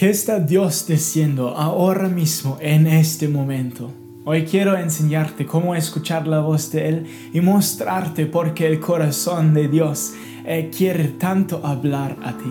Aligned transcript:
¿Qué 0.00 0.08
está 0.08 0.40
Dios 0.40 0.86
diciendo 0.86 1.50
ahora 1.50 2.08
mismo 2.08 2.56
en 2.62 2.86
este 2.86 3.28
momento? 3.28 3.92
Hoy 4.24 4.46
quiero 4.46 4.74
enseñarte 4.74 5.44
cómo 5.44 5.74
escuchar 5.74 6.26
la 6.26 6.40
voz 6.40 6.72
de 6.72 6.88
Él 6.88 7.06
y 7.34 7.42
mostrarte 7.42 8.24
por 8.24 8.54
qué 8.54 8.66
el 8.66 8.80
corazón 8.80 9.52
de 9.52 9.68
Dios 9.68 10.14
eh, 10.46 10.70
quiere 10.74 11.08
tanto 11.08 11.60
hablar 11.66 12.16
a 12.22 12.32
ti. 12.32 12.50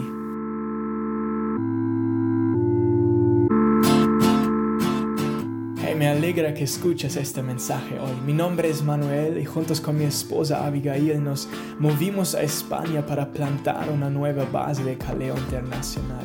me 5.97 6.07
alegra 6.07 6.53
que 6.53 6.63
escuches 6.63 7.17
este 7.17 7.41
mensaje 7.41 7.99
hoy. 7.99 8.15
Mi 8.25 8.31
nombre 8.31 8.69
es 8.69 8.83
Manuel 8.83 9.37
y 9.37 9.43
juntos 9.43 9.81
con 9.81 9.97
mi 9.97 10.05
esposa 10.05 10.65
Abigail 10.65 11.21
nos 11.21 11.49
movimos 11.77 12.35
a 12.35 12.41
España 12.41 13.05
para 13.05 13.33
plantar 13.33 13.89
una 13.89 14.09
nueva 14.09 14.45
base 14.45 14.81
de 14.85 14.97
Caleo 14.97 15.35
Internacional. 15.35 16.23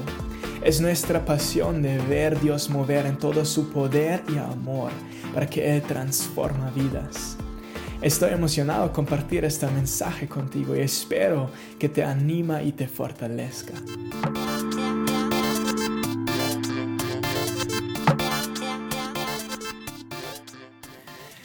Es 0.64 0.80
nuestra 0.80 1.26
pasión 1.26 1.82
de 1.82 1.98
ver 1.98 2.40
Dios 2.40 2.70
mover 2.70 3.04
en 3.04 3.18
todo 3.18 3.44
su 3.44 3.68
poder 3.68 4.22
y 4.32 4.38
amor 4.38 4.92
para 5.34 5.46
que 5.46 5.76
Él 5.76 5.82
transforma 5.82 6.70
vidas. 6.70 7.36
Estoy 8.00 8.32
emocionado 8.32 8.90
compartir 8.90 9.44
este 9.44 9.66
mensaje 9.66 10.26
contigo 10.26 10.74
y 10.74 10.80
espero 10.80 11.50
que 11.78 11.90
te 11.90 12.02
anima 12.02 12.62
y 12.62 12.72
te 12.72 12.88
fortalezca. 12.88 13.74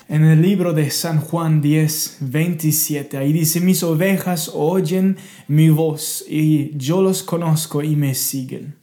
En 0.07 0.23
el 0.23 0.41
libro 0.41 0.71
de 0.71 0.89
San 0.91 1.19
Juan 1.19 1.59
10, 1.59 2.19
27, 2.21 3.17
ahí 3.17 3.33
dice, 3.33 3.59
mis 3.59 3.83
ovejas 3.83 4.49
oyen 4.53 5.17
mi 5.49 5.69
voz 5.69 6.23
y 6.25 6.71
yo 6.77 7.01
los 7.01 7.21
conozco 7.21 7.83
y 7.83 7.97
me 7.97 8.15
siguen. 8.15 8.79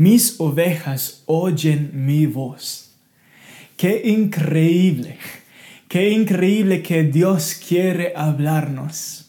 Mis 0.00 0.36
ovejas 0.40 1.24
oyen 1.26 1.90
mi 1.92 2.24
voz. 2.24 2.92
Qué 3.76 4.00
increíble, 4.06 5.18
qué 5.88 6.08
increíble 6.08 6.82
que 6.82 7.02
Dios 7.02 7.54
quiere 7.68 8.14
hablarnos. 8.16 9.26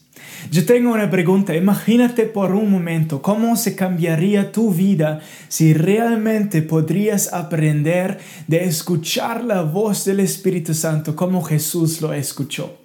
Yo 0.50 0.64
tengo 0.64 0.94
una 0.94 1.10
pregunta. 1.10 1.54
Imagínate 1.54 2.24
por 2.24 2.54
un 2.54 2.70
momento 2.70 3.20
cómo 3.20 3.54
se 3.56 3.76
cambiaría 3.76 4.50
tu 4.50 4.72
vida 4.72 5.20
si 5.48 5.74
realmente 5.74 6.62
podrías 6.62 7.34
aprender 7.34 8.18
de 8.46 8.64
escuchar 8.64 9.44
la 9.44 9.60
voz 9.60 10.06
del 10.06 10.20
Espíritu 10.20 10.72
Santo 10.72 11.14
como 11.14 11.42
Jesús 11.42 12.00
lo 12.00 12.14
escuchó. 12.14 12.78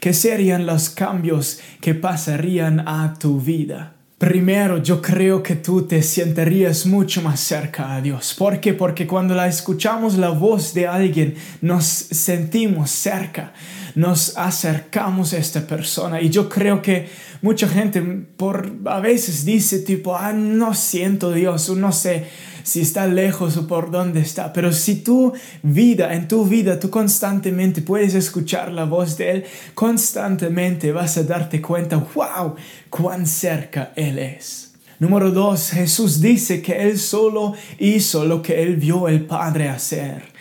¿Qué 0.00 0.12
serían 0.12 0.66
los 0.66 0.90
cambios 0.90 1.60
que 1.80 1.94
pasarían 1.94 2.80
a 2.80 3.14
tu 3.16 3.40
vida? 3.40 3.97
Primero, 4.18 4.82
yo 4.82 5.00
creo 5.00 5.44
que 5.44 5.54
tú 5.54 5.82
te 5.82 6.02
sentirías 6.02 6.86
mucho 6.86 7.22
más 7.22 7.38
cerca 7.38 7.94
a 7.94 8.00
Dios. 8.00 8.34
¿Por 8.36 8.58
qué? 8.58 8.74
Porque 8.74 9.06
cuando 9.06 9.32
la 9.32 9.46
escuchamos 9.46 10.18
la 10.18 10.30
voz 10.30 10.74
de 10.74 10.88
alguien, 10.88 11.36
nos 11.60 11.84
sentimos 11.84 12.90
cerca, 12.90 13.52
nos 13.94 14.36
acercamos 14.36 15.34
a 15.34 15.38
esta 15.38 15.64
persona. 15.64 16.20
Y 16.20 16.30
yo 16.30 16.48
creo 16.48 16.82
que 16.82 17.08
mucha 17.42 17.68
gente 17.68 18.02
por 18.02 18.72
a 18.86 18.98
veces 18.98 19.44
dice 19.44 19.78
tipo, 19.78 20.16
ah, 20.16 20.32
no 20.32 20.74
siento 20.74 21.30
Dios, 21.32 21.70
no 21.70 21.92
sé 21.92 22.26
si 22.68 22.82
está 22.82 23.06
lejos 23.06 23.56
o 23.56 23.66
por 23.66 23.90
dónde 23.90 24.20
está. 24.20 24.52
Pero 24.52 24.72
si 24.72 24.96
tu 24.96 25.32
vida, 25.62 26.12
en 26.14 26.28
tu 26.28 26.44
vida, 26.44 26.78
tú 26.78 26.90
constantemente 26.90 27.80
puedes 27.80 28.12
escuchar 28.12 28.70
la 28.72 28.84
voz 28.84 29.16
de 29.16 29.30
Él, 29.30 29.44
constantemente 29.72 30.92
vas 30.92 31.16
a 31.16 31.22
darte 31.22 31.62
cuenta, 31.62 31.96
wow, 32.14 32.56
cuán 32.90 33.26
cerca 33.26 33.92
Él 33.96 34.18
es. 34.18 34.74
Número 34.98 35.30
dos, 35.30 35.70
Jesús 35.70 36.20
dice 36.20 36.60
que 36.60 36.82
Él 36.82 36.98
solo 36.98 37.54
hizo 37.78 38.26
lo 38.26 38.42
que 38.42 38.62
Él 38.62 38.76
vio 38.76 39.08
el 39.08 39.24
Padre 39.24 39.70
hacer 39.70 40.37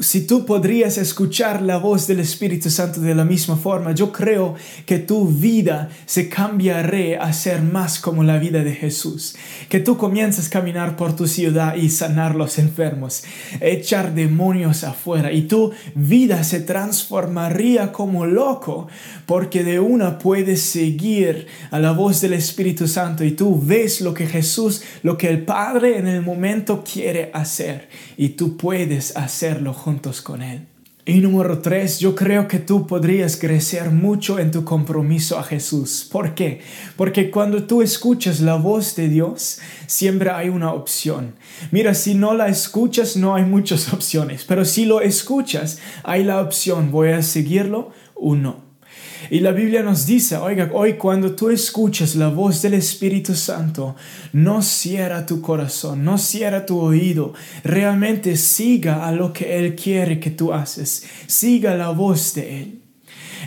si 0.00 0.26
tú 0.26 0.46
podrías 0.46 0.96
escuchar 0.96 1.60
la 1.60 1.76
voz 1.76 2.06
del 2.06 2.20
Espíritu 2.20 2.70
Santo 2.70 3.00
de 3.00 3.14
la 3.14 3.24
misma 3.24 3.56
forma, 3.56 3.92
yo 3.92 4.10
creo 4.10 4.54
que 4.86 4.98
tu 4.98 5.26
vida 5.26 5.90
se 6.06 6.28
cambiará 6.28 6.90
a 7.20 7.32
ser 7.32 7.62
más 7.62 7.98
como 7.98 8.24
la 8.24 8.38
vida 8.38 8.64
de 8.64 8.74
Jesús. 8.74 9.36
Que 9.68 9.78
tú 9.80 9.96
comienzas 9.96 10.46
a 10.46 10.50
caminar 10.50 10.96
por 10.96 11.14
tu 11.14 11.26
ciudad 11.26 11.76
y 11.76 11.90
sanar 11.90 12.34
los 12.34 12.58
enfermos, 12.58 13.22
echar 13.60 14.14
demonios 14.14 14.82
afuera 14.82 15.32
y 15.32 15.42
tu 15.42 15.72
vida 15.94 16.42
se 16.42 16.60
transformaría 16.60 17.92
como 17.92 18.26
loco 18.26 18.88
porque 19.26 19.62
de 19.62 19.78
una 19.78 20.18
puedes 20.18 20.62
seguir 20.62 21.46
a 21.70 21.78
la 21.78 21.92
voz 21.92 22.20
del 22.20 22.32
Espíritu 22.32 22.88
Santo 22.88 23.24
y 23.24 23.32
tú 23.32 23.60
ves 23.62 24.00
lo 24.00 24.14
que 24.14 24.26
Jesús, 24.26 24.82
lo 25.02 25.16
que 25.16 25.28
el 25.28 25.44
Padre 25.44 25.98
en 25.98 26.08
el 26.08 26.22
momento 26.22 26.82
quiere 26.82 27.30
hacer 27.34 27.88
y 28.16 28.30
tú 28.30 28.56
puedes 28.56 29.16
hacerlo 29.16 29.74
con 30.22 30.42
Él. 30.42 30.68
Y 31.04 31.20
número 31.20 31.58
tres, 31.58 31.98
yo 31.98 32.14
creo 32.14 32.46
que 32.46 32.58
tú 32.58 32.86
podrías 32.86 33.36
crecer 33.36 33.90
mucho 33.90 34.38
en 34.38 34.50
tu 34.50 34.64
compromiso 34.64 35.38
a 35.38 35.42
Jesús. 35.42 36.06
¿Por 36.10 36.34
qué? 36.34 36.60
Porque 36.96 37.30
cuando 37.30 37.64
tú 37.64 37.82
escuchas 37.82 38.40
la 38.40 38.54
voz 38.54 38.94
de 38.94 39.08
Dios, 39.08 39.58
siempre 39.86 40.30
hay 40.30 40.50
una 40.50 40.72
opción. 40.72 41.34
Mira, 41.72 41.94
si 41.94 42.14
no 42.14 42.34
la 42.34 42.48
escuchas, 42.48 43.16
no 43.16 43.34
hay 43.34 43.44
muchas 43.44 43.92
opciones. 43.92 44.44
Pero 44.44 44.64
si 44.64 44.84
lo 44.84 45.00
escuchas, 45.00 45.78
hay 46.04 46.22
la 46.22 46.40
opción, 46.40 46.92
voy 46.92 47.08
a 47.08 47.22
seguirlo 47.22 47.90
o 48.14 48.36
no. 48.36 48.69
Y 49.28 49.40
la 49.40 49.52
Biblia 49.52 49.82
nos 49.82 50.06
dice, 50.06 50.36
oiga, 50.36 50.70
hoy 50.72 50.94
cuando 50.94 51.34
tú 51.34 51.50
escuchas 51.50 52.14
la 52.14 52.28
voz 52.28 52.62
del 52.62 52.74
Espíritu 52.74 53.34
Santo, 53.34 53.96
no 54.32 54.62
cierra 54.62 55.26
tu 55.26 55.40
corazón, 55.40 56.04
no 56.04 56.16
cierra 56.16 56.64
tu 56.64 56.80
oído, 56.80 57.34
realmente 57.62 58.36
siga 58.36 59.06
a 59.06 59.12
lo 59.12 59.32
que 59.32 59.58
Él 59.58 59.74
quiere 59.74 60.18
que 60.18 60.30
tú 60.30 60.52
haces, 60.52 61.04
siga 61.26 61.74
la 61.74 61.90
voz 61.90 62.34
de 62.34 62.62
Él. 62.62 62.80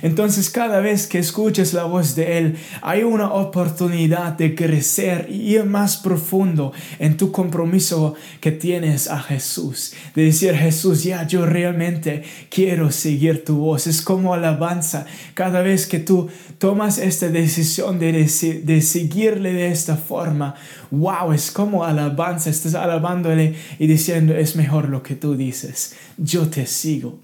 Entonces 0.03 0.49
cada 0.49 0.81
vez 0.81 1.07
que 1.07 1.17
escuches 1.17 1.73
la 1.73 1.85
voz 1.85 2.13
de 2.13 2.37
Él, 2.37 2.57
hay 2.81 3.03
una 3.03 3.31
oportunidad 3.31 4.33
de 4.33 4.53
crecer 4.53 5.27
y 5.29 5.55
ir 5.55 5.63
más 5.63 5.95
profundo 5.95 6.73
en 6.99 7.15
tu 7.15 7.31
compromiso 7.31 8.13
que 8.41 8.51
tienes 8.51 9.09
a 9.09 9.21
Jesús. 9.21 9.93
De 10.13 10.25
decir, 10.25 10.55
Jesús, 10.55 11.03
ya 11.05 11.25
yo 11.25 11.45
realmente 11.45 12.23
quiero 12.49 12.91
seguir 12.91 13.45
tu 13.45 13.59
voz. 13.59 13.87
Es 13.87 14.01
como 14.01 14.33
alabanza. 14.33 15.05
Cada 15.35 15.61
vez 15.61 15.87
que 15.87 15.99
tú 15.99 16.27
tomas 16.57 16.97
esta 16.97 17.29
decisión 17.29 17.97
de, 17.97 18.11
de 18.11 18.81
seguirle 18.81 19.53
de 19.53 19.69
esta 19.69 19.95
forma, 19.95 20.55
wow, 20.91 21.31
es 21.31 21.49
como 21.49 21.85
alabanza. 21.85 22.49
Estás 22.49 22.75
alabándole 22.75 23.55
y 23.79 23.87
diciendo, 23.87 24.35
es 24.35 24.57
mejor 24.57 24.89
lo 24.89 25.01
que 25.01 25.15
tú 25.15 25.37
dices. 25.37 25.95
Yo 26.17 26.49
te 26.49 26.65
sigo 26.65 27.19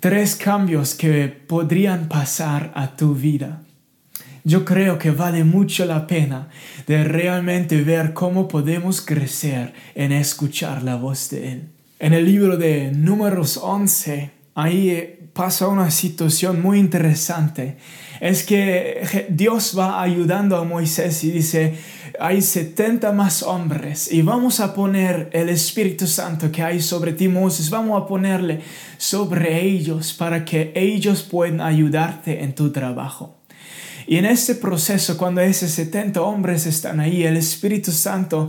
tres 0.00 0.36
cambios 0.36 0.94
que 0.94 1.28
podrían 1.28 2.08
pasar 2.08 2.72
a 2.74 2.96
tu 2.96 3.14
vida. 3.14 3.62
Yo 4.44 4.64
creo 4.64 4.98
que 4.98 5.10
vale 5.10 5.44
mucho 5.44 5.84
la 5.84 6.06
pena 6.06 6.48
de 6.86 7.04
realmente 7.04 7.82
ver 7.82 8.14
cómo 8.14 8.48
podemos 8.48 9.00
crecer 9.00 9.74
en 9.94 10.12
escuchar 10.12 10.82
la 10.82 10.96
voz 10.96 11.28
de 11.30 11.52
Él. 11.52 11.68
En 11.98 12.12
el 12.14 12.24
libro 12.24 12.56
de 12.56 12.92
Números 12.92 13.58
11, 13.60 14.30
ahí 14.54 14.90
eh, 14.90 15.18
pasa 15.32 15.68
una 15.68 15.90
situación 15.90 16.62
muy 16.62 16.78
interesante. 16.78 17.76
Es 18.20 18.44
que 18.44 19.26
Dios 19.28 19.74
va 19.76 20.00
ayudando 20.00 20.56
a 20.56 20.64
Moisés 20.64 21.22
y 21.24 21.30
dice, 21.30 21.74
hay 22.20 22.42
70 22.42 23.12
más 23.12 23.42
hombres 23.42 24.10
y 24.12 24.22
vamos 24.22 24.60
a 24.60 24.74
poner 24.74 25.30
el 25.32 25.48
Espíritu 25.48 26.06
Santo 26.06 26.50
que 26.50 26.62
hay 26.62 26.80
sobre 26.80 27.12
ti, 27.12 27.28
Moisés, 27.28 27.70
vamos 27.70 28.00
a 28.00 28.06
ponerle 28.06 28.60
sobre 28.96 29.64
ellos 29.64 30.12
para 30.12 30.44
que 30.44 30.72
ellos 30.74 31.22
puedan 31.22 31.60
ayudarte 31.60 32.42
en 32.42 32.54
tu 32.54 32.70
trabajo. 32.72 33.36
Y 34.06 34.16
en 34.16 34.24
este 34.24 34.54
proceso, 34.54 35.18
cuando 35.18 35.42
esos 35.42 35.70
70 35.70 36.22
hombres 36.22 36.64
están 36.64 36.98
ahí, 36.98 37.24
el 37.24 37.36
Espíritu 37.36 37.92
Santo 37.92 38.48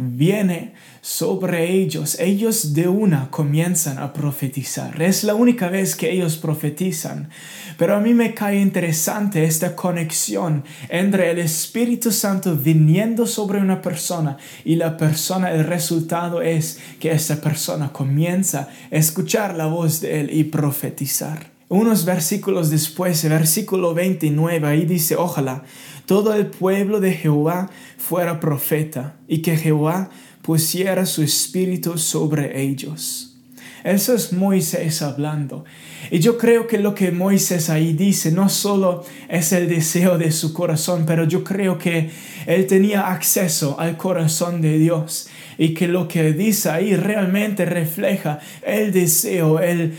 viene 0.00 0.72
sobre 1.02 1.72
ellos. 1.72 2.18
Ellos 2.18 2.74
de 2.74 2.88
una 2.88 3.30
comienzan 3.30 3.98
a 3.98 4.12
profetizar. 4.12 5.00
Es 5.00 5.24
la 5.24 5.34
única 5.34 5.68
vez 5.68 5.94
que 5.94 6.10
ellos 6.10 6.36
profetizan. 6.36 7.28
Pero 7.76 7.94
a 7.94 8.00
mí 8.00 8.14
me 8.14 8.34
cae 8.34 8.60
interesante 8.60 9.44
esta 9.44 9.76
conexión 9.76 10.64
entre 10.88 11.30
el 11.30 11.38
Espíritu 11.38 12.10
Santo 12.10 12.56
viniendo 12.56 13.26
sobre 13.26 13.60
una 13.60 13.80
persona 13.82 14.36
y 14.64 14.76
la 14.76 14.96
persona, 14.96 15.52
el 15.52 15.64
resultado 15.64 16.42
es 16.42 16.78
que 16.98 17.12
esa 17.12 17.40
persona 17.40 17.92
comienza 17.92 18.68
a 18.90 18.96
escuchar 18.96 19.54
la 19.54 19.66
voz 19.66 20.00
de 20.00 20.20
Él 20.20 20.30
y 20.32 20.44
profetizar. 20.44 21.59
Unos 21.70 22.04
versículos 22.04 22.68
después, 22.68 23.22
el 23.22 23.30
versículo 23.30 23.94
29, 23.94 24.66
ahí 24.66 24.84
dice, 24.86 25.14
ojalá 25.14 25.62
todo 26.04 26.34
el 26.34 26.46
pueblo 26.46 26.98
de 26.98 27.12
Jehová 27.12 27.70
fuera 27.96 28.40
profeta 28.40 29.14
y 29.28 29.40
que 29.40 29.56
Jehová 29.56 30.10
pusiera 30.42 31.06
su 31.06 31.22
espíritu 31.22 31.96
sobre 31.96 32.60
ellos. 32.60 33.36
Eso 33.84 34.16
es 34.16 34.32
Moisés 34.32 35.00
hablando. 35.00 35.64
Y 36.10 36.18
yo 36.18 36.38
creo 36.38 36.66
que 36.66 36.78
lo 36.78 36.92
que 36.92 37.12
Moisés 37.12 37.70
ahí 37.70 37.92
dice 37.92 38.32
no 38.32 38.48
solo 38.48 39.04
es 39.28 39.52
el 39.52 39.68
deseo 39.68 40.18
de 40.18 40.32
su 40.32 40.52
corazón, 40.52 41.04
pero 41.06 41.22
yo 41.22 41.44
creo 41.44 41.78
que 41.78 42.10
él 42.46 42.66
tenía 42.66 43.12
acceso 43.12 43.78
al 43.78 43.96
corazón 43.96 44.60
de 44.60 44.76
Dios. 44.76 45.28
y 45.56 45.74
que 45.74 45.86
lo 45.86 46.08
que 46.08 46.32
dice 46.32 46.70
ahí 46.70 46.96
realmente 46.96 47.66
refleja 47.66 48.40
el 48.62 48.92
deseo, 48.92 49.60
el, 49.60 49.92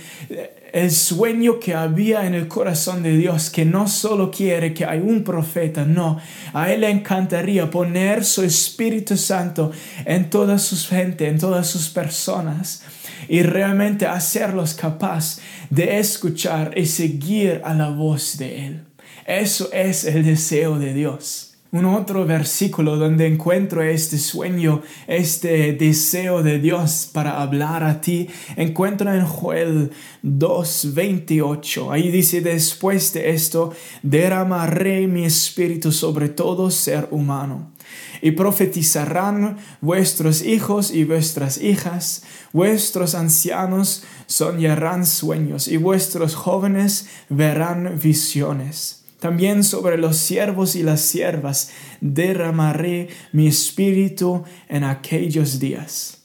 el 0.73 0.91
sueño 0.91 1.59
que 1.59 1.73
había 1.73 2.25
en 2.25 2.33
el 2.33 2.47
corazón 2.47 3.03
de 3.03 3.15
Dios, 3.17 3.49
que 3.49 3.65
no 3.65 3.87
solo 3.87 4.31
quiere 4.31 4.73
que 4.73 4.85
hay 4.85 4.99
un 4.99 5.23
profeta, 5.23 5.85
no, 5.85 6.19
a 6.53 6.71
Él 6.71 6.81
le 6.81 6.89
encantaría 6.89 7.69
poner 7.69 8.23
su 8.23 8.43
Espíritu 8.43 9.17
Santo 9.17 9.71
en 10.05 10.29
toda 10.29 10.57
su 10.59 10.77
gente, 10.87 11.27
en 11.27 11.39
todas 11.39 11.67
sus 11.67 11.89
personas, 11.89 12.83
y 13.27 13.43
realmente 13.43 14.05
hacerlos 14.05 14.73
capaz 14.73 15.39
de 15.69 15.99
escuchar 15.99 16.77
y 16.77 16.85
seguir 16.85 17.61
a 17.63 17.73
la 17.73 17.89
voz 17.89 18.37
de 18.37 18.65
Él. 18.67 18.85
Eso 19.25 19.69
es 19.71 20.05
el 20.05 20.23
deseo 20.23 20.79
de 20.79 20.93
Dios. 20.93 21.50
Un 21.73 21.85
otro 21.85 22.25
versículo 22.25 22.97
donde 22.97 23.27
encuentro 23.27 23.81
este 23.81 24.17
sueño, 24.17 24.81
este 25.07 25.71
deseo 25.71 26.43
de 26.43 26.59
Dios 26.59 27.09
para 27.13 27.41
hablar 27.41 27.85
a 27.85 28.01
ti, 28.01 28.27
encuentro 28.57 29.13
en 29.13 29.25
Joel 29.25 29.91
2:28. 30.21 31.93
Ahí 31.93 32.11
dice, 32.11 32.41
después 32.41 33.13
de 33.13 33.29
esto, 33.29 33.73
derramaré 34.03 35.07
mi 35.07 35.23
espíritu 35.23 35.93
sobre 35.93 36.27
todo 36.27 36.71
ser 36.71 37.07
humano. 37.09 37.71
Y 38.21 38.31
profetizarán 38.31 39.57
vuestros 39.79 40.41
hijos 40.41 40.91
y 40.91 41.05
vuestras 41.05 41.57
hijas, 41.61 42.23
vuestros 42.51 43.15
ancianos 43.15 44.03
soñarán 44.25 45.05
sueños 45.05 45.69
y 45.69 45.77
vuestros 45.77 46.35
jóvenes 46.35 47.07
verán 47.29 47.97
visiones. 47.97 49.00
También 49.21 49.63
sobre 49.63 49.99
los 49.99 50.17
siervos 50.17 50.75
y 50.75 50.81
las 50.81 51.01
siervas 51.01 51.69
derramaré 52.01 53.07
mi 53.31 53.45
espíritu 53.45 54.43
en 54.67 54.83
aquellos 54.83 55.59
días. 55.59 56.23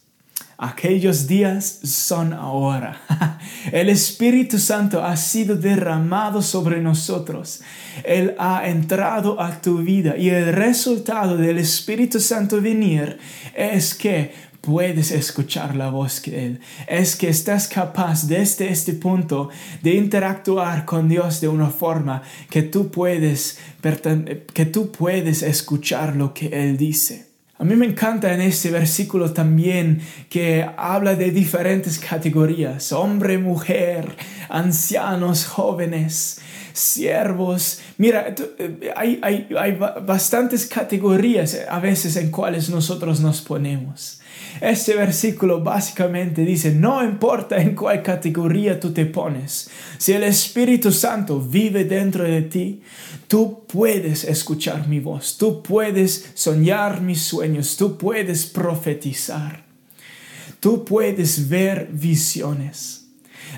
Aquellos 0.57 1.27
días 1.27 1.81
son 1.85 2.33
ahora. 2.33 2.99
El 3.71 3.91
Espíritu 3.91 4.59
Santo 4.59 5.05
ha 5.05 5.15
sido 5.19 5.57
derramado 5.57 6.41
sobre 6.41 6.81
nosotros. 6.81 7.61
Él 8.03 8.35
ha 8.39 8.67
entrado 8.67 9.43
a 9.43 9.61
tu 9.61 9.77
vida 9.77 10.17
y 10.17 10.31
el 10.31 10.55
resultado 10.55 11.37
del 11.37 11.59
Espíritu 11.59 12.19
Santo 12.19 12.63
venir 12.63 13.19
es 13.55 13.95
que 13.95 14.33
puedes 14.67 15.13
escuchar 15.13 15.77
la 15.77 15.91
voz 15.91 16.21
de 16.23 16.45
Él. 16.47 16.61
Es 16.89 17.15
que 17.15 17.29
estás 17.29 17.69
capaz 17.69 18.27
desde 18.27 18.69
este 18.69 18.95
punto 18.95 19.49
de 19.81 19.95
interactuar 19.95 20.85
con 20.85 21.09
Dios 21.09 21.41
de 21.41 21.47
una 21.47 21.71
forma 21.71 22.23
que 22.51 22.63
tú 22.63 22.91
puedes, 22.91 23.61
que 24.53 24.67
tú 24.67 24.91
puedes 24.91 25.45
escuchar 25.45 26.17
lo 26.17 26.35
que 26.35 26.49
Él 26.49 26.77
dice. 26.77 27.27
A 27.59 27.65
mí 27.65 27.77
me 27.77 27.87
encanta 27.87 28.35
en 28.35 28.41
este 28.41 28.73
versículo 28.73 29.33
también 29.33 30.03
que 30.29 30.69
habla 30.77 31.15
de 31.15 31.31
diferentes 31.31 32.01
categorías, 32.01 32.91
hombre, 32.93 33.39
mujer, 33.39 34.17
ancianos, 34.49 35.47
jóvenes, 35.47 36.41
siervos. 36.73 37.81
Mira, 37.99 38.35
eh, 38.59 38.93
hay, 38.97 39.21
hay, 39.23 39.49
hay 39.57 39.79
bastantes 40.05 40.67
categorías 40.67 41.57
a 41.71 41.79
veces 41.79 42.17
en 42.17 42.33
cuales 42.33 42.69
nosotros 42.69 43.21
nos 43.21 43.41
ponemos. 43.41 44.21
Este 44.61 44.95
versículo 44.95 45.63
básicamente 45.63 46.43
dice, 46.43 46.73
no 46.73 47.05
importa 47.05 47.61
en 47.61 47.75
cuál 47.75 48.03
categoría 48.03 48.81
tú 48.81 48.93
te 48.93 49.07
pones, 49.07 49.71
si 49.99 50.13
el 50.13 50.25
Espíritu 50.25 50.93
Santo 50.93 51.41
vive 51.41 51.85
dentro 51.85 52.25
de 52.25 52.43
ti, 52.43 52.83
tú 53.29 53.65
puedes 53.67 54.25
escuchar 54.25 54.89
mi 54.89 55.01
voz, 55.01 55.37
tú 55.37 55.63
puedes 55.63 56.33
soñar 56.35 57.01
mis 57.01 57.23
sueños, 57.23 57.77
tú 57.77 57.97
puedes 57.97 58.47
profetizar, 58.47 59.65
tú 60.61 60.85
puedes 60.85 61.49
ver 61.49 61.89
visiones. 61.93 63.06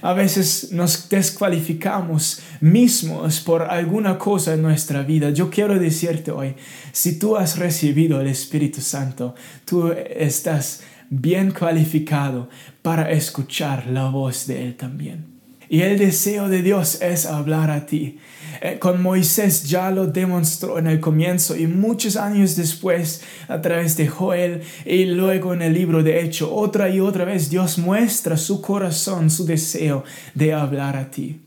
A 0.02 0.12
veces 0.12 0.72
nos 0.72 1.08
descualificamos 1.08 2.40
mismos 2.60 3.40
por 3.40 3.62
alguna 3.62 4.18
cosa 4.18 4.54
en 4.54 4.62
nuestra 4.62 5.02
vida. 5.02 5.30
Yo 5.30 5.50
quiero 5.50 5.78
decirte 5.78 6.30
hoy, 6.30 6.54
si 6.92 7.18
tú 7.18 7.36
has 7.36 7.58
recibido 7.58 8.20
el 8.20 8.28
Espíritu 8.28 8.80
Santo, 8.80 9.34
tú 9.64 9.92
estás 9.92 10.82
bien 11.10 11.52
cualificado 11.52 12.48
para 12.82 13.10
escuchar 13.10 13.86
la 13.86 14.08
voz 14.08 14.46
de 14.46 14.64
Él 14.64 14.76
también. 14.76 15.37
Y 15.68 15.82
el 15.82 15.98
deseo 15.98 16.48
de 16.48 16.62
Dios 16.62 17.00
es 17.02 17.26
hablar 17.26 17.70
a 17.70 17.86
ti. 17.86 18.18
Eh, 18.60 18.78
con 18.78 19.02
Moisés 19.02 19.68
ya 19.68 19.90
lo 19.90 20.06
demostró 20.06 20.78
en 20.78 20.88
el 20.88 20.98
comienzo 20.98 21.54
y 21.56 21.66
muchos 21.66 22.16
años 22.16 22.56
después 22.56 23.22
a 23.46 23.60
través 23.60 23.96
de 23.96 24.08
Joel 24.08 24.62
y 24.84 25.04
luego 25.04 25.54
en 25.54 25.62
el 25.62 25.74
libro 25.74 26.02
de 26.02 26.22
Hecho, 26.22 26.52
otra 26.52 26.88
y 26.88 26.98
otra 26.98 27.24
vez 27.24 27.50
Dios 27.50 27.78
muestra 27.78 28.36
su 28.36 28.60
corazón, 28.60 29.30
su 29.30 29.44
deseo 29.44 30.04
de 30.34 30.54
hablar 30.54 30.96
a 30.96 31.10
ti. 31.10 31.40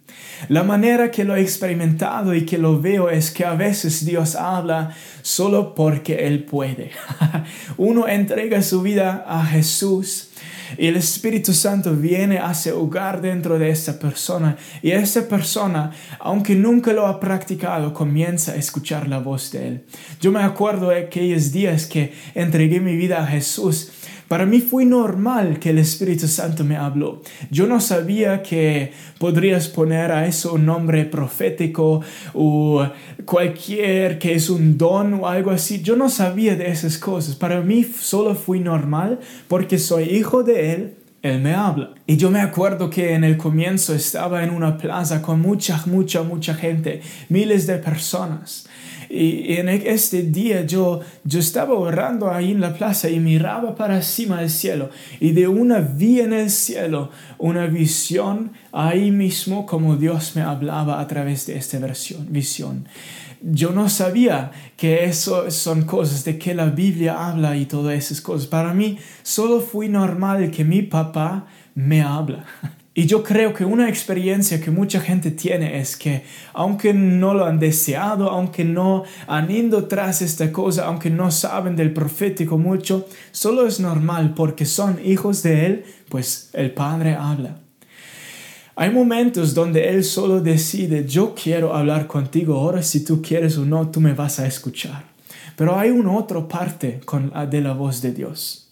La 0.48 0.64
manera 0.64 1.12
que 1.12 1.24
lo 1.24 1.36
he 1.36 1.42
experimentado 1.42 2.34
y 2.34 2.46
que 2.46 2.58
lo 2.58 2.80
veo 2.80 3.10
es 3.10 3.30
que 3.30 3.46
a 3.46 3.54
veces 3.54 4.06
Dios 4.06 4.36
habla 4.36 4.96
solo 5.22 5.76
porque 5.76 6.28
Él 6.28 6.46
puede. 6.46 6.92
Uno 7.78 8.08
entrega 8.08 8.62
su 8.62 8.82
vida 8.82 9.26
a 9.28 9.46
Jesús 9.46 10.31
y 10.78 10.88
el 10.88 10.96
Espíritu 10.96 11.54
Santo 11.54 11.96
viene, 11.96 12.40
hace 12.40 12.72
hogar 12.72 13.22
dentro 13.22 13.60
de 13.60 13.70
esa 13.70 14.00
persona. 14.00 14.58
Y 14.82 14.92
esa 14.92 15.28
persona, 15.28 15.92
aunque 16.20 16.56
nunca 16.56 16.94
lo 16.94 17.08
ha 17.08 17.20
practicado, 17.20 17.94
comienza 17.94 18.54
a 18.54 18.56
escuchar 18.56 19.08
la 19.08 19.20
voz 19.20 19.52
de 19.52 19.68
Él. 19.68 19.84
Yo 20.20 20.32
me 20.32 20.42
acuerdo 20.42 20.90
de 20.90 21.00
aquellos 21.00 21.52
días 21.52 21.86
que 21.86 22.14
entregué 22.36 22.80
mi 22.80 22.96
vida 22.96 23.24
a 23.24 23.28
Jesús 23.28 23.92
para 24.31 24.45
mí 24.45 24.62
fue 24.62 24.86
normal 24.86 25.60
que 25.60 25.72
el 25.72 25.78
Espíritu 25.78 26.25
Santo 26.25 26.63
me 26.63 26.78
habló. 26.78 27.22
Yo 27.50 27.68
no 27.68 27.81
sabía 27.81 28.42
que 28.42 28.94
podrías 29.19 29.68
poner 29.68 30.10
a 30.13 30.25
eso 30.25 30.54
un 30.54 30.66
nombre 30.66 31.04
profético 31.04 32.00
o 32.33 32.88
cualquier 33.25 34.19
que 34.19 34.33
es 34.33 34.50
un 34.50 34.78
don 34.78 35.16
o 35.16 35.28
algo 35.28 35.51
así. 35.51 35.81
Yo 35.81 35.98
no 35.98 36.07
sabía 36.07 36.56
de 36.56 36.69
esas 36.69 36.98
cosas. 36.98 37.36
Para 37.36 37.60
mí 37.60 37.83
solo 37.83 38.33
fue 38.33 38.62
normal 38.62 39.19
porque 39.50 39.78
soy 39.78 40.06
hijo 40.06 40.44
de 40.44 40.75
Él 40.75 40.94
él 41.22 41.39
me 41.39 41.54
habla. 41.54 41.94
Y 42.07 42.18
yo 42.18 42.31
me 42.31 42.42
acuerdo 42.42 42.89
que 42.89 43.13
en 43.13 43.24
el 43.24 43.38
comienzo 43.38 43.94
estaba 43.94 44.44
en 44.44 44.50
una 44.50 44.77
plaza 44.77 45.22
con 45.22 45.39
mucha, 45.39 45.84
mucha, 45.86 46.24
mucha 46.24 46.56
gente, 46.56 47.01
miles 47.30 47.68
de 47.68 47.77
personas. 47.77 48.68
Y 49.13 49.56
en 49.58 49.68
este 49.68 50.24
día 50.24 50.66
yo, 50.66 51.02
yo 51.25 51.40
estaba 51.40 51.74
orando 51.74 52.31
ahí 52.31 52.52
en 52.52 52.62
la 52.62 52.74
plaza 52.74 53.10
y 53.10 53.19
miraba 53.19 53.75
para 53.75 53.98
encima 53.98 54.40
del 54.40 54.50
cielo. 54.50 54.90
Y 55.19 55.31
de 55.31 55.50
una 55.50 55.80
vi 55.80 56.22
en 56.22 56.32
el 56.32 56.50
cielo 56.50 57.10
una 57.38 57.68
visión 57.68 58.53
ahí 58.72 59.12
mismo 59.12 59.65
como 59.65 59.98
Dios 59.98 60.34
me 60.36 60.44
hablaba 60.44 61.01
a 61.01 61.08
través 61.08 61.46
de 61.48 61.58
esta 61.58 61.77
versión, 61.80 62.27
visión. 62.30 62.88
Yo 63.41 63.72
no 63.72 63.89
sabía 63.89 64.51
que 64.77 65.03
eso 65.03 65.51
son 65.51 65.84
cosas 65.84 66.24
de 66.24 66.38
que 66.38 66.53
la 66.53 66.68
Biblia 66.68 67.27
habla 67.27 67.58
y 67.58 67.65
todas 67.65 67.96
esas 67.96 68.22
cosas. 68.22 68.48
Para 68.48 68.74
mí 68.74 68.98
solo 69.24 69.60
fue 69.60 69.89
normal 69.89 70.51
que 70.51 70.63
mi 70.63 70.84
papá 70.84 71.48
me 71.75 72.01
habla. 72.01 72.46
Y 72.93 73.05
yo 73.05 73.24
creo 73.24 73.53
que 73.53 73.63
una 73.63 73.88
experiencia 73.88 74.60
que 74.60 74.69
mucha 74.69 75.00
gente 75.00 75.31
tiene 75.31 75.79
es 75.79 75.95
que 75.95 76.24
aunque 76.51 76.93
no 76.93 77.33
lo 77.33 77.45
han 77.45 77.57
deseado, 77.57 78.29
aunque 78.29 78.65
no 78.65 79.03
han 79.27 79.50
ido 79.50 79.86
tras 79.86 80.21
esta 80.21 80.51
cosa, 80.51 80.88
aunque 80.88 81.10
no 81.10 81.31
saben 81.31 81.77
del 81.77 81.93
profético 81.93 82.57
mucho, 82.57 83.07
solo 83.31 83.65
es 83.65 83.79
normal 83.79 84.33
porque 84.36 84.65
son 84.65 85.00
hijos 85.05 85.41
de 85.41 85.65
Él, 85.65 85.86
pues 86.10 86.50
el 86.51 86.71
Padre 86.71 87.15
habla. 87.15 87.60
Hay 88.75 88.89
momentos 88.89 89.53
donde 89.53 89.88
Él 89.88 90.03
solo 90.03 90.41
decide, 90.41 91.07
yo 91.07 91.33
quiero 91.33 91.74
hablar 91.74 92.07
contigo, 92.07 92.55
ahora 92.55 92.83
si 92.83 93.05
tú 93.05 93.21
quieres 93.21 93.57
o 93.57 93.63
no, 93.63 93.89
tú 93.89 94.01
me 94.01 94.13
vas 94.13 94.39
a 94.39 94.48
escuchar. 94.48 95.05
Pero 95.55 95.79
hay 95.79 95.91
una 95.91 96.12
otra 96.12 96.45
parte 96.45 97.00
con, 97.05 97.31
de 97.50 97.62
la 97.62 97.74
voz 97.74 98.01
de 98.01 98.12
Dios. 98.12 98.71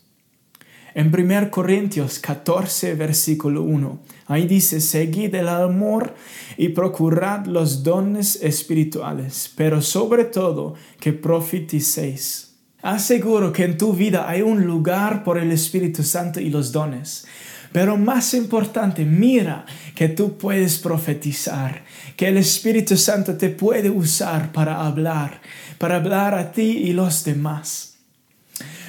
En 0.99 1.15
1 1.15 1.49
Corintios 1.49 2.19
14, 2.19 2.93
versículo 2.93 3.61
1, 3.63 4.01
ahí 4.27 4.45
dice, 4.45 4.81
seguid 4.81 5.33
el 5.33 5.47
amor 5.47 6.13
y 6.57 6.67
procurad 6.67 7.45
los 7.45 7.83
dones 7.83 8.37
espirituales, 8.43 9.49
pero 9.55 9.81
sobre 9.81 10.25
todo 10.25 10.73
que 10.99 11.13
profeticéis. 11.13 12.53
Aseguro 12.81 13.53
que 13.53 13.63
en 13.63 13.77
tu 13.77 13.93
vida 13.93 14.27
hay 14.27 14.41
un 14.41 14.65
lugar 14.65 15.23
por 15.23 15.37
el 15.37 15.53
Espíritu 15.53 16.03
Santo 16.03 16.41
y 16.41 16.49
los 16.49 16.73
dones. 16.73 17.25
Pero 17.71 17.95
más 17.95 18.33
importante, 18.33 19.05
mira 19.05 19.65
que 19.95 20.09
tú 20.09 20.37
puedes 20.37 20.79
profetizar, 20.79 21.85
que 22.17 22.27
el 22.27 22.35
Espíritu 22.35 22.97
Santo 22.97 23.37
te 23.37 23.49
puede 23.49 23.89
usar 23.89 24.51
para 24.51 24.85
hablar, 24.85 25.39
para 25.77 25.95
hablar 25.95 26.35
a 26.35 26.51
ti 26.51 26.77
y 26.83 26.91
los 26.91 27.23
demás. 27.23 27.88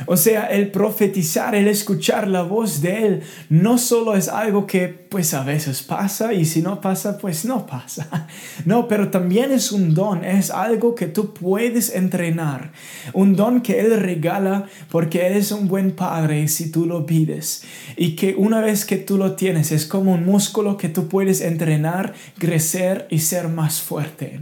O 0.07 0.17
sea, 0.17 0.47
el 0.47 0.71
profetizar, 0.71 1.55
el 1.55 1.69
escuchar 1.69 2.29
la 2.29 2.43
voz 2.43 2.81
de 2.81 3.07
Él, 3.07 3.23
no 3.49 3.79
solo 3.79 4.17
es 4.17 4.29
algo 4.29 4.67
que 4.67 4.89
pues 4.89 5.35
a 5.35 5.43
veces 5.43 5.83
pasa 5.83 6.33
y 6.33 6.45
si 6.45 6.63
no 6.63 6.81
pasa, 6.81 7.19
pues 7.19 7.45
no 7.45 7.67
pasa. 7.67 8.27
No, 8.65 8.89
pero 8.89 9.11
también 9.11 9.53
es 9.53 9.73
un 9.73 9.95
don, 9.95 10.25
es 10.25 10.51
algo 10.51 10.95
que 10.95 11.07
tú 11.07 11.33
puedes 11.33 11.95
entrenar. 11.95 12.73
Un 13.15 13.35
don 13.35 13.63
que 13.63 13.81
Él 13.81 13.99
regala 13.99 14.67
porque 14.91 15.27
Él 15.27 15.35
es 15.35 15.51
un 15.51 15.67
buen 15.67 15.93
padre 15.93 16.47
si 16.49 16.71
tú 16.71 16.87
lo 16.87 17.07
pides. 17.07 17.65
Y 17.97 18.17
que 18.17 18.35
una 18.37 18.61
vez 18.61 18.85
que 18.85 18.97
tú 18.97 19.17
lo 19.17 19.35
tienes, 19.35 19.73
es 19.73 19.87
como 19.87 20.13
un 20.13 20.25
músculo 20.25 20.77
que 20.77 20.89
tú 20.89 21.09
puedes 21.09 21.41
entrenar, 21.41 22.15
crecer 22.39 23.07
y 23.11 23.21
ser 23.21 23.49
más 23.49 23.81
fuerte. 23.81 24.41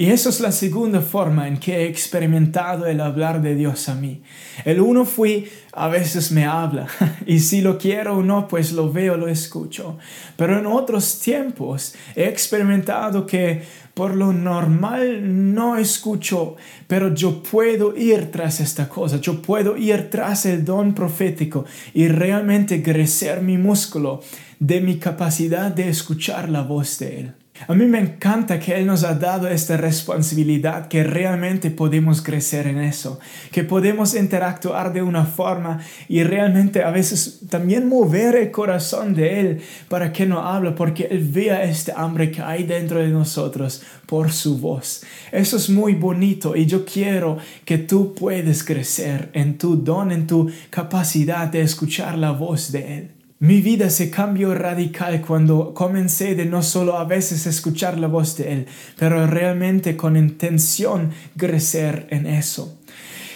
Y 0.00 0.12
eso 0.12 0.30
es 0.30 0.40
la 0.40 0.50
segunda 0.50 1.02
forma 1.02 1.46
en 1.46 1.58
que 1.58 1.76
he 1.76 1.86
experimentado 1.86 2.86
el 2.86 3.02
hablar 3.02 3.42
de 3.42 3.54
Dios 3.54 3.86
a 3.90 3.94
mí. 3.94 4.22
El 4.64 4.80
uno 4.80 5.04
fue, 5.04 5.46
a 5.74 5.88
veces 5.88 6.32
me 6.32 6.46
habla, 6.46 6.86
y 7.26 7.40
si 7.40 7.60
lo 7.60 7.76
quiero 7.76 8.16
o 8.16 8.22
no, 8.22 8.48
pues 8.48 8.72
lo 8.72 8.90
veo, 8.90 9.18
lo 9.18 9.28
escucho. 9.28 9.98
Pero 10.36 10.58
en 10.58 10.64
otros 10.64 11.20
tiempos 11.20 11.94
he 12.16 12.24
experimentado 12.24 13.26
que 13.26 13.62
por 13.92 14.16
lo 14.16 14.32
normal 14.32 15.52
no 15.52 15.76
escucho, 15.76 16.56
pero 16.86 17.14
yo 17.14 17.42
puedo 17.42 17.94
ir 17.94 18.30
tras 18.30 18.60
esta 18.60 18.88
cosa, 18.88 19.18
yo 19.18 19.42
puedo 19.42 19.76
ir 19.76 20.08
tras 20.08 20.46
el 20.46 20.64
don 20.64 20.94
profético 20.94 21.66
y 21.92 22.08
realmente 22.08 22.82
crecer 22.82 23.42
mi 23.42 23.58
músculo 23.58 24.22
de 24.58 24.80
mi 24.80 24.96
capacidad 24.96 25.70
de 25.70 25.90
escuchar 25.90 26.48
la 26.48 26.62
voz 26.62 26.98
de 26.98 27.20
Él. 27.20 27.34
A 27.68 27.74
mí 27.74 27.84
me 27.84 28.00
encanta 28.00 28.58
que 28.58 28.74
Él 28.74 28.86
nos 28.86 29.04
ha 29.04 29.14
dado 29.14 29.46
esta 29.46 29.76
responsabilidad, 29.76 30.88
que 30.88 31.04
realmente 31.04 31.70
podemos 31.70 32.22
crecer 32.22 32.66
en 32.66 32.78
eso, 32.78 33.20
que 33.52 33.64
podemos 33.64 34.14
interactuar 34.14 34.92
de 34.92 35.02
una 35.02 35.26
forma 35.26 35.80
y 36.08 36.22
realmente 36.22 36.82
a 36.82 36.90
veces 36.90 37.40
también 37.50 37.86
mover 37.86 38.34
el 38.36 38.50
corazón 38.50 39.14
de 39.14 39.40
Él 39.40 39.60
para 39.88 40.10
que 40.10 40.24
no 40.24 40.40
hable, 40.40 40.72
porque 40.72 41.08
Él 41.10 41.28
vea 41.30 41.62
este 41.64 41.92
hambre 41.94 42.30
que 42.30 42.40
hay 42.40 42.64
dentro 42.64 42.98
de 42.98 43.08
nosotros 43.08 43.82
por 44.06 44.32
su 44.32 44.58
voz. 44.58 45.02
Eso 45.30 45.56
es 45.58 45.68
muy 45.68 45.94
bonito 45.94 46.56
y 46.56 46.64
yo 46.64 46.84
quiero 46.84 47.36
que 47.66 47.76
tú 47.76 48.14
puedes 48.14 48.64
crecer 48.64 49.30
en 49.34 49.58
tu 49.58 49.76
don, 49.76 50.12
en 50.12 50.26
tu 50.26 50.50
capacidad 50.70 51.46
de 51.46 51.60
escuchar 51.60 52.16
la 52.16 52.30
voz 52.30 52.72
de 52.72 52.96
Él. 52.98 53.19
Mi 53.42 53.62
vida 53.62 53.88
se 53.88 54.10
cambió 54.10 54.54
radical 54.54 55.22
cuando 55.22 55.72
comencé 55.72 56.34
de 56.34 56.44
no 56.44 56.62
solo 56.62 56.98
a 56.98 57.04
veces 57.04 57.46
escuchar 57.46 57.96
la 57.96 58.06
voz 58.06 58.36
de 58.36 58.52
Él, 58.52 58.66
pero 58.98 59.26
realmente 59.26 59.96
con 59.96 60.14
intención 60.18 61.10
crecer 61.38 62.06
en 62.10 62.26
eso. 62.26 62.78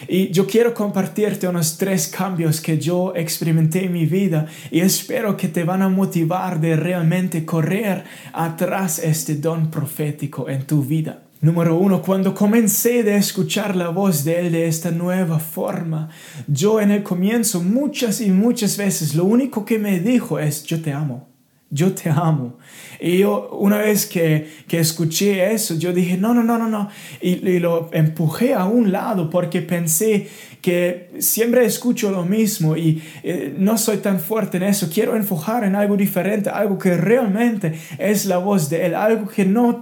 Y 0.06 0.28
yo 0.28 0.46
quiero 0.46 0.74
compartirte 0.74 1.48
unos 1.48 1.78
tres 1.78 2.08
cambios 2.08 2.60
que 2.60 2.78
yo 2.78 3.14
experimenté 3.16 3.86
en 3.86 3.94
mi 3.94 4.04
vida 4.04 4.46
y 4.70 4.80
espero 4.80 5.38
que 5.38 5.48
te 5.48 5.64
van 5.64 5.80
a 5.80 5.88
motivar 5.88 6.60
de 6.60 6.76
realmente 6.76 7.46
correr 7.46 8.04
atrás 8.34 8.98
este 8.98 9.36
don 9.36 9.70
profético 9.70 10.50
en 10.50 10.66
tu 10.66 10.84
vida. 10.84 11.23
Número 11.44 11.76
uno, 11.76 12.00
cuando 12.00 12.34
comencé 12.34 13.02
de 13.02 13.16
escuchar 13.16 13.76
la 13.76 13.90
voz 13.90 14.24
de 14.24 14.40
Él 14.40 14.52
de 14.52 14.66
esta 14.66 14.90
nueva 14.90 15.38
forma, 15.38 16.08
yo 16.46 16.80
en 16.80 16.90
el 16.90 17.02
comienzo 17.02 17.62
muchas 17.62 18.22
y 18.22 18.30
muchas 18.30 18.78
veces 18.78 19.14
lo 19.14 19.26
único 19.26 19.66
que 19.66 19.78
me 19.78 20.00
dijo 20.00 20.38
es, 20.38 20.64
yo 20.64 20.80
te 20.80 20.90
amo, 20.90 21.33
yo 21.74 21.92
te 21.92 22.08
amo. 22.08 22.56
Y 23.00 23.18
yo 23.18 23.50
una 23.50 23.78
vez 23.78 24.06
que, 24.06 24.48
que 24.68 24.78
escuché 24.78 25.52
eso, 25.52 25.74
yo 25.74 25.92
dije, 25.92 26.16
no, 26.16 26.32
no, 26.32 26.44
no, 26.44 26.56
no, 26.56 26.68
no. 26.68 26.88
Y, 27.20 27.46
y, 27.46 27.58
lo 27.58 27.90
empujé 27.92 28.54
a 28.54 28.64
un 28.64 28.92
lado 28.92 29.28
porque 29.28 29.60
pensé 29.60 30.28
que 30.62 31.10
siempre 31.18 31.66
escucho 31.66 32.10
lo 32.10 32.24
mismo 32.24 32.74
y 32.74 33.02
eh, 33.22 33.54
no 33.58 33.76
soy 33.76 33.98
tan 33.98 34.20
fuerte 34.20 34.56
en 34.56 34.62
eso. 34.62 34.88
Quiero 34.90 35.16
enfocar 35.16 35.64
en 35.64 35.74
algo 35.74 35.96
diferente, 35.96 36.48
algo 36.48 36.78
que 36.78 36.96
realmente 36.96 37.74
es 37.98 38.24
la 38.24 38.38
voz 38.38 38.70
de 38.70 38.86
Él, 38.86 38.94
algo 38.94 39.28
que 39.28 39.44
no, 39.44 39.78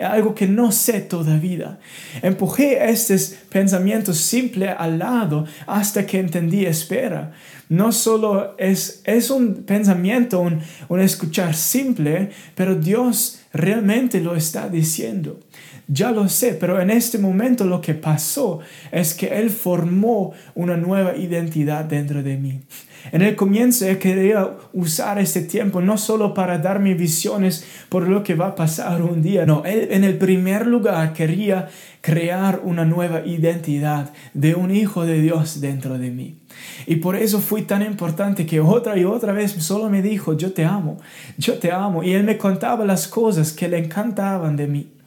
algo 0.00 0.34
que 0.34 0.46
no 0.46 0.70
sé 0.70 1.00
todavía. 1.00 1.80
Empujé 2.22 2.88
estos 2.90 3.34
pensamientos 3.48 4.18
simples 4.18 4.72
al 4.78 5.00
lado 5.00 5.46
hasta 5.66 6.06
que 6.06 6.20
entendí, 6.20 6.64
espera, 6.64 7.32
no 7.70 7.92
solo 7.92 8.56
es, 8.58 9.00
es 9.04 9.30
un 9.30 9.62
pensamiento, 9.62 10.40
un, 10.40 10.60
un 10.88 11.00
escuchar 11.00 11.54
simple, 11.54 12.30
pero 12.56 12.74
Dios 12.74 13.40
realmente 13.52 14.20
lo 14.20 14.34
está 14.34 14.68
diciendo. 14.68 15.38
Ya 15.92 16.12
lo 16.12 16.28
sé, 16.28 16.54
pero 16.54 16.80
en 16.80 16.88
este 16.88 17.18
momento 17.18 17.64
lo 17.64 17.80
que 17.80 17.94
pasó 17.94 18.60
es 18.92 19.12
que 19.12 19.26
Él 19.26 19.50
formó 19.50 20.32
una 20.54 20.76
nueva 20.76 21.16
identidad 21.16 21.84
dentro 21.84 22.22
de 22.22 22.36
mí. 22.36 22.60
En 23.10 23.22
el 23.22 23.34
comienzo 23.34 23.88
Él 23.88 23.98
quería 23.98 24.50
usar 24.72 25.18
este 25.18 25.40
tiempo 25.40 25.80
no 25.80 25.98
solo 25.98 26.32
para 26.32 26.58
darme 26.58 26.94
visiones 26.94 27.66
por 27.88 28.06
lo 28.06 28.22
que 28.22 28.36
va 28.36 28.48
a 28.48 28.54
pasar 28.54 29.02
un 29.02 29.20
día, 29.20 29.46
no, 29.46 29.64
Él 29.64 29.88
en 29.90 30.04
el 30.04 30.16
primer 30.16 30.64
lugar 30.64 31.12
quería 31.12 31.68
crear 32.00 32.60
una 32.62 32.84
nueva 32.84 33.26
identidad 33.26 34.12
de 34.32 34.54
un 34.54 34.70
hijo 34.70 35.04
de 35.04 35.20
Dios 35.20 35.60
dentro 35.60 35.98
de 35.98 36.12
mí. 36.12 36.38
Y 36.86 36.96
por 36.96 37.16
eso 37.16 37.40
fue 37.40 37.62
tan 37.62 37.82
importante 37.82 38.46
que 38.46 38.60
otra 38.60 38.96
y 38.96 39.04
otra 39.04 39.32
vez 39.32 39.50
solo 39.54 39.90
me 39.90 40.02
dijo, 40.02 40.36
yo 40.36 40.52
te 40.52 40.64
amo, 40.64 40.98
yo 41.36 41.58
te 41.58 41.72
amo. 41.72 42.04
Y 42.04 42.12
Él 42.12 42.22
me 42.22 42.38
contaba 42.38 42.84
las 42.84 43.08
cosas 43.08 43.52
que 43.52 43.68
le 43.68 43.78
encantaban 43.78 44.54
de 44.54 44.68
mí. 44.68 44.99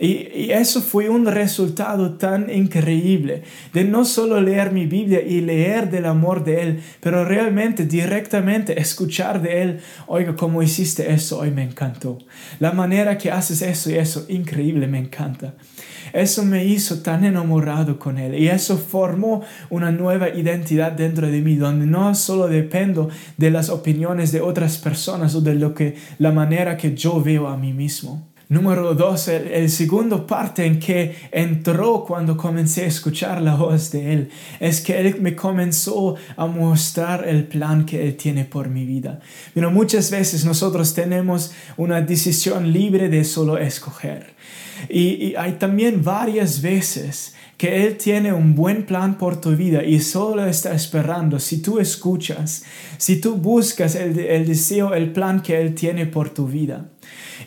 Y, 0.00 0.52
eso 0.52 0.80
fue 0.80 1.08
un 1.08 1.26
resultado 1.26 2.14
tan 2.14 2.54
increíble 2.54 3.42
de 3.72 3.82
no 3.82 4.04
solo 4.04 4.40
leer 4.40 4.70
mi 4.70 4.86
Biblia 4.86 5.20
y 5.20 5.40
leer 5.40 5.90
del 5.90 6.06
amor 6.06 6.44
de 6.44 6.62
Él, 6.62 6.80
pero 7.00 7.24
realmente 7.24 7.84
directamente 7.84 8.80
escuchar 8.80 9.42
de 9.42 9.62
Él, 9.62 9.80
oiga, 10.06 10.36
cómo 10.36 10.62
hiciste 10.62 11.12
eso, 11.12 11.40
hoy 11.40 11.50
me 11.50 11.64
encantó. 11.64 12.18
La 12.60 12.70
manera 12.70 13.18
que 13.18 13.32
haces 13.32 13.60
eso 13.60 13.90
y 13.90 13.94
eso, 13.94 14.24
increíble, 14.28 14.86
me 14.86 14.98
encanta. 14.98 15.54
Eso 16.12 16.44
me 16.44 16.64
hizo 16.64 17.02
tan 17.02 17.24
enamorado 17.24 17.98
con 17.98 18.18
Él 18.18 18.34
y 18.34 18.48
eso 18.48 18.78
formó 18.78 19.42
una 19.68 19.90
nueva 19.90 20.28
identidad 20.28 20.92
dentro 20.92 21.26
de 21.26 21.42
mí, 21.42 21.56
donde 21.56 21.86
no 21.86 22.14
solo 22.14 22.46
dependo 22.46 23.10
de 23.36 23.50
las 23.50 23.68
opiniones 23.68 24.30
de 24.30 24.40
otras 24.40 24.78
personas 24.78 25.34
o 25.34 25.40
de 25.40 25.54
lo 25.56 25.74
que, 25.74 25.96
la 26.18 26.30
manera 26.30 26.76
que 26.76 26.94
yo 26.94 27.20
veo 27.20 27.48
a 27.48 27.56
mí 27.56 27.72
mismo. 27.72 28.27
Número 28.50 28.94
dos, 28.94 29.28
el, 29.28 29.68
segundo 29.68 30.26
parte 30.26 30.64
en 30.64 30.80
que 30.80 31.14
entró 31.30 32.02
cuando 32.02 32.34
comencé 32.34 32.84
a 32.84 32.86
escuchar 32.86 33.42
la 33.42 33.56
voz 33.56 33.90
de 33.90 34.14
Él, 34.14 34.30
es 34.58 34.80
que 34.80 34.98
Él 34.98 35.16
me 35.20 35.36
comenzó 35.36 36.14
a 36.34 36.46
mostrar 36.46 37.28
el 37.28 37.44
plan 37.44 37.84
que 37.84 38.02
Él 38.02 38.16
tiene 38.16 38.46
por 38.46 38.70
mi 38.70 38.86
vida. 38.86 39.20
Pero 39.52 39.70
muchas 39.70 40.10
veces 40.10 40.46
nosotros 40.46 40.94
tenemos 40.94 41.52
una 41.76 42.00
decisión 42.00 42.72
libre 42.72 43.10
de 43.10 43.22
solo 43.24 43.58
escoger. 43.58 44.32
Y, 44.88 45.26
y 45.26 45.34
hay 45.36 45.52
también 45.52 46.02
varias 46.02 46.62
veces 46.62 47.34
que 47.58 47.84
Él 47.84 47.98
tiene 47.98 48.32
un 48.32 48.54
buen 48.54 48.86
plan 48.86 49.18
por 49.18 49.38
tu 49.38 49.54
vida 49.56 49.84
y 49.84 50.00
solo 50.00 50.46
está 50.46 50.72
esperando 50.72 51.38
si 51.38 51.60
tú 51.60 51.80
escuchas, 51.80 52.64
si 52.96 53.20
tú 53.20 53.34
buscas 53.34 53.94
el, 53.94 54.18
el 54.18 54.46
deseo, 54.46 54.94
el 54.94 55.12
plan 55.12 55.42
que 55.42 55.60
Él 55.60 55.74
tiene 55.74 56.06
por 56.06 56.30
tu 56.30 56.46
vida. 56.46 56.86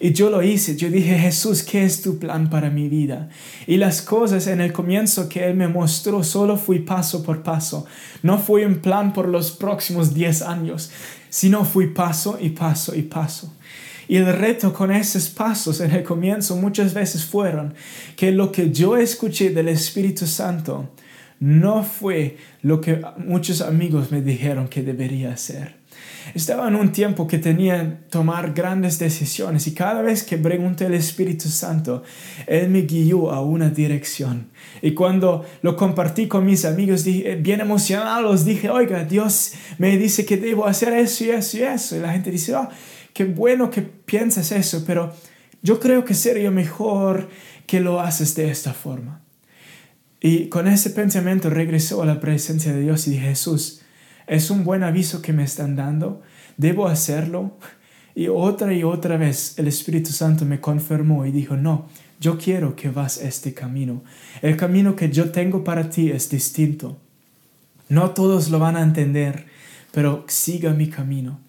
Y 0.03 0.13
yo 0.13 0.31
lo 0.31 0.41
hice, 0.41 0.75
yo 0.75 0.89
dije, 0.89 1.15
Jesús, 1.15 1.61
¿qué 1.61 1.83
es 1.83 2.01
tu 2.01 2.17
plan 2.17 2.49
para 2.49 2.71
mi 2.71 2.89
vida? 2.89 3.29
Y 3.67 3.77
las 3.77 4.01
cosas 4.01 4.47
en 4.47 4.59
el 4.59 4.73
comienzo 4.73 5.29
que 5.29 5.45
Él 5.45 5.55
me 5.55 5.67
mostró 5.67 6.23
solo 6.23 6.57
fui 6.57 6.79
paso 6.79 7.21
por 7.21 7.43
paso. 7.43 7.85
No 8.23 8.39
fue 8.39 8.65
un 8.65 8.79
plan 8.79 9.13
por 9.13 9.27
los 9.27 9.51
próximos 9.51 10.15
10 10.15 10.41
años, 10.41 10.89
sino 11.29 11.65
fui 11.65 11.85
paso 11.87 12.39
y 12.41 12.49
paso 12.49 12.95
y 12.95 13.03
paso. 13.03 13.53
Y 14.07 14.15
el 14.15 14.33
reto 14.33 14.73
con 14.73 14.91
esos 14.91 15.29
pasos 15.29 15.79
en 15.81 15.91
el 15.91 16.01
comienzo 16.01 16.55
muchas 16.55 16.95
veces 16.95 17.23
fueron 17.23 17.75
que 18.15 18.31
lo 18.31 18.51
que 18.51 18.71
yo 18.71 18.97
escuché 18.97 19.51
del 19.51 19.67
Espíritu 19.67 20.25
Santo 20.25 20.89
no 21.39 21.83
fue 21.83 22.37
lo 22.63 22.81
que 22.81 23.01
muchos 23.17 23.61
amigos 23.61 24.11
me 24.11 24.21
dijeron 24.21 24.67
que 24.67 24.81
debería 24.81 25.31
hacer. 25.33 25.80
Estaba 26.33 26.67
en 26.67 26.75
un 26.75 26.91
tiempo 26.91 27.27
que 27.27 27.37
tenía 27.37 27.81
que 27.81 28.09
tomar 28.09 28.53
grandes 28.53 28.99
decisiones 28.99 29.67
y 29.67 29.73
cada 29.73 30.01
vez 30.01 30.23
que 30.23 30.37
pregunté 30.37 30.85
al 30.85 30.93
Espíritu 30.93 31.49
Santo, 31.49 32.03
Él 32.47 32.69
me 32.69 32.81
guió 32.81 33.31
a 33.31 33.41
una 33.41 33.69
dirección. 33.69 34.49
Y 34.81 34.93
cuando 34.93 35.45
lo 35.61 35.75
compartí 35.75 36.27
con 36.27 36.45
mis 36.45 36.65
amigos, 36.65 37.03
dije, 37.03 37.35
bien 37.35 37.61
emocionados, 37.61 38.45
dije, 38.45 38.69
oiga, 38.69 39.03
Dios 39.03 39.53
me 39.77 39.97
dice 39.97 40.25
que 40.25 40.37
debo 40.37 40.65
hacer 40.65 40.93
eso 40.93 41.25
y 41.25 41.29
eso 41.31 41.57
y 41.57 41.63
eso. 41.63 41.95
Y 41.97 41.99
la 41.99 42.11
gente 42.11 42.31
dice, 42.31 42.55
oh, 42.55 42.69
qué 43.13 43.25
bueno 43.25 43.69
que 43.69 43.81
piensas 43.81 44.51
eso, 44.51 44.83
pero 44.85 45.13
yo 45.61 45.79
creo 45.79 46.05
que 46.05 46.13
sería 46.13 46.51
mejor 46.51 47.29
que 47.67 47.79
lo 47.79 47.99
haces 47.99 48.35
de 48.35 48.49
esta 48.49 48.73
forma. 48.73 49.21
Y 50.19 50.49
con 50.49 50.67
ese 50.67 50.91
pensamiento 50.91 51.49
regresó 51.49 52.03
a 52.03 52.05
la 52.05 52.19
presencia 52.19 52.73
de 52.73 52.81
Dios 52.81 53.07
y 53.07 53.11
dije, 53.11 53.29
Jesús, 53.29 53.80
es 54.31 54.49
un 54.49 54.63
buen 54.63 54.81
aviso 54.81 55.21
que 55.21 55.33
me 55.33 55.43
están 55.43 55.75
dando, 55.75 56.21
debo 56.55 56.87
hacerlo. 56.87 57.57
Y 58.15 58.29
otra 58.29 58.73
y 58.73 58.81
otra 58.81 59.17
vez 59.17 59.59
el 59.59 59.67
Espíritu 59.67 60.11
Santo 60.11 60.45
me 60.45 60.61
confirmó 60.61 61.25
y 61.25 61.31
dijo, 61.31 61.57
no, 61.57 61.89
yo 62.21 62.37
quiero 62.37 62.77
que 62.77 62.89
vas 62.89 63.17
este 63.17 63.53
camino. 63.53 64.03
El 64.41 64.55
camino 64.55 64.95
que 64.95 65.11
yo 65.11 65.31
tengo 65.31 65.65
para 65.65 65.89
ti 65.89 66.11
es 66.11 66.29
distinto. 66.29 66.97
No 67.89 68.11
todos 68.11 68.49
lo 68.49 68.57
van 68.57 68.77
a 68.77 68.83
entender, 68.83 69.47
pero 69.91 70.23
siga 70.29 70.71
mi 70.71 70.87
camino. 70.87 71.41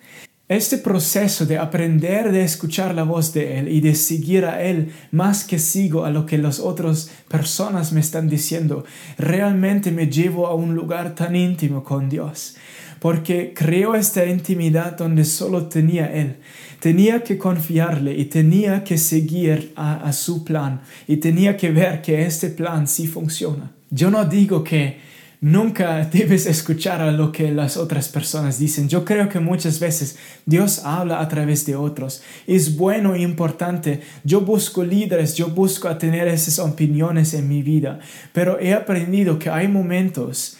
Este 0.52 0.76
proceso 0.76 1.46
de 1.46 1.56
aprender 1.56 2.30
de 2.30 2.44
escuchar 2.44 2.94
la 2.94 3.04
voz 3.04 3.32
de 3.32 3.58
Él 3.58 3.68
y 3.68 3.80
de 3.80 3.94
seguir 3.94 4.44
a 4.44 4.62
Él 4.62 4.92
más 5.10 5.44
que 5.44 5.58
sigo 5.58 6.04
a 6.04 6.10
lo 6.10 6.26
que 6.26 6.36
las 6.36 6.60
otras 6.60 7.10
personas 7.26 7.90
me 7.94 8.00
están 8.00 8.28
diciendo, 8.28 8.84
realmente 9.16 9.90
me 9.90 10.08
llevo 10.08 10.46
a 10.46 10.54
un 10.54 10.74
lugar 10.74 11.14
tan 11.14 11.34
íntimo 11.36 11.82
con 11.82 12.10
Dios, 12.10 12.56
porque 12.98 13.54
creo 13.56 13.94
esta 13.94 14.26
intimidad 14.26 14.94
donde 14.94 15.24
solo 15.24 15.68
tenía 15.68 16.12
Él. 16.12 16.36
Tenía 16.80 17.22
que 17.24 17.38
confiarle 17.38 18.14
y 18.14 18.26
tenía 18.26 18.84
que 18.84 18.98
seguir 18.98 19.72
a, 19.74 20.06
a 20.06 20.12
su 20.12 20.44
plan 20.44 20.82
y 21.08 21.16
tenía 21.16 21.56
que 21.56 21.70
ver 21.70 22.02
que 22.02 22.26
este 22.26 22.50
plan 22.50 22.86
sí 22.86 23.06
funciona. 23.06 23.72
Yo 23.88 24.10
no 24.10 24.22
digo 24.26 24.62
que 24.62 25.11
Nunca 25.42 26.04
debes 26.04 26.46
escuchar 26.46 27.00
a 27.00 27.10
lo 27.10 27.32
que 27.32 27.50
las 27.50 27.76
otras 27.76 28.08
personas 28.08 28.60
dicen. 28.60 28.88
Yo 28.88 29.04
creo 29.04 29.28
que 29.28 29.40
muchas 29.40 29.80
veces 29.80 30.16
Dios 30.46 30.82
habla 30.84 31.20
a 31.20 31.26
través 31.26 31.66
de 31.66 31.74
otros. 31.74 32.22
Es 32.46 32.76
bueno 32.76 33.16
e 33.16 33.22
importante. 33.22 34.02
Yo 34.22 34.42
busco 34.42 34.84
líderes, 34.84 35.34
yo 35.34 35.48
busco 35.48 35.96
tener 35.96 36.28
esas 36.28 36.60
opiniones 36.60 37.34
en 37.34 37.48
mi 37.48 37.60
vida. 37.60 37.98
Pero 38.32 38.60
he 38.60 38.72
aprendido 38.72 39.40
que 39.40 39.50
hay 39.50 39.66
momentos 39.66 40.58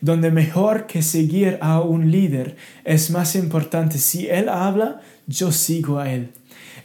donde 0.00 0.30
mejor 0.30 0.86
que 0.86 1.02
seguir 1.02 1.58
a 1.60 1.82
un 1.82 2.10
líder 2.10 2.56
es 2.84 3.10
más 3.10 3.36
importante. 3.36 3.98
Si 3.98 4.28
Él 4.28 4.48
habla, 4.48 5.02
yo 5.26 5.52
sigo 5.52 5.98
a 5.98 6.10
Él. 6.10 6.30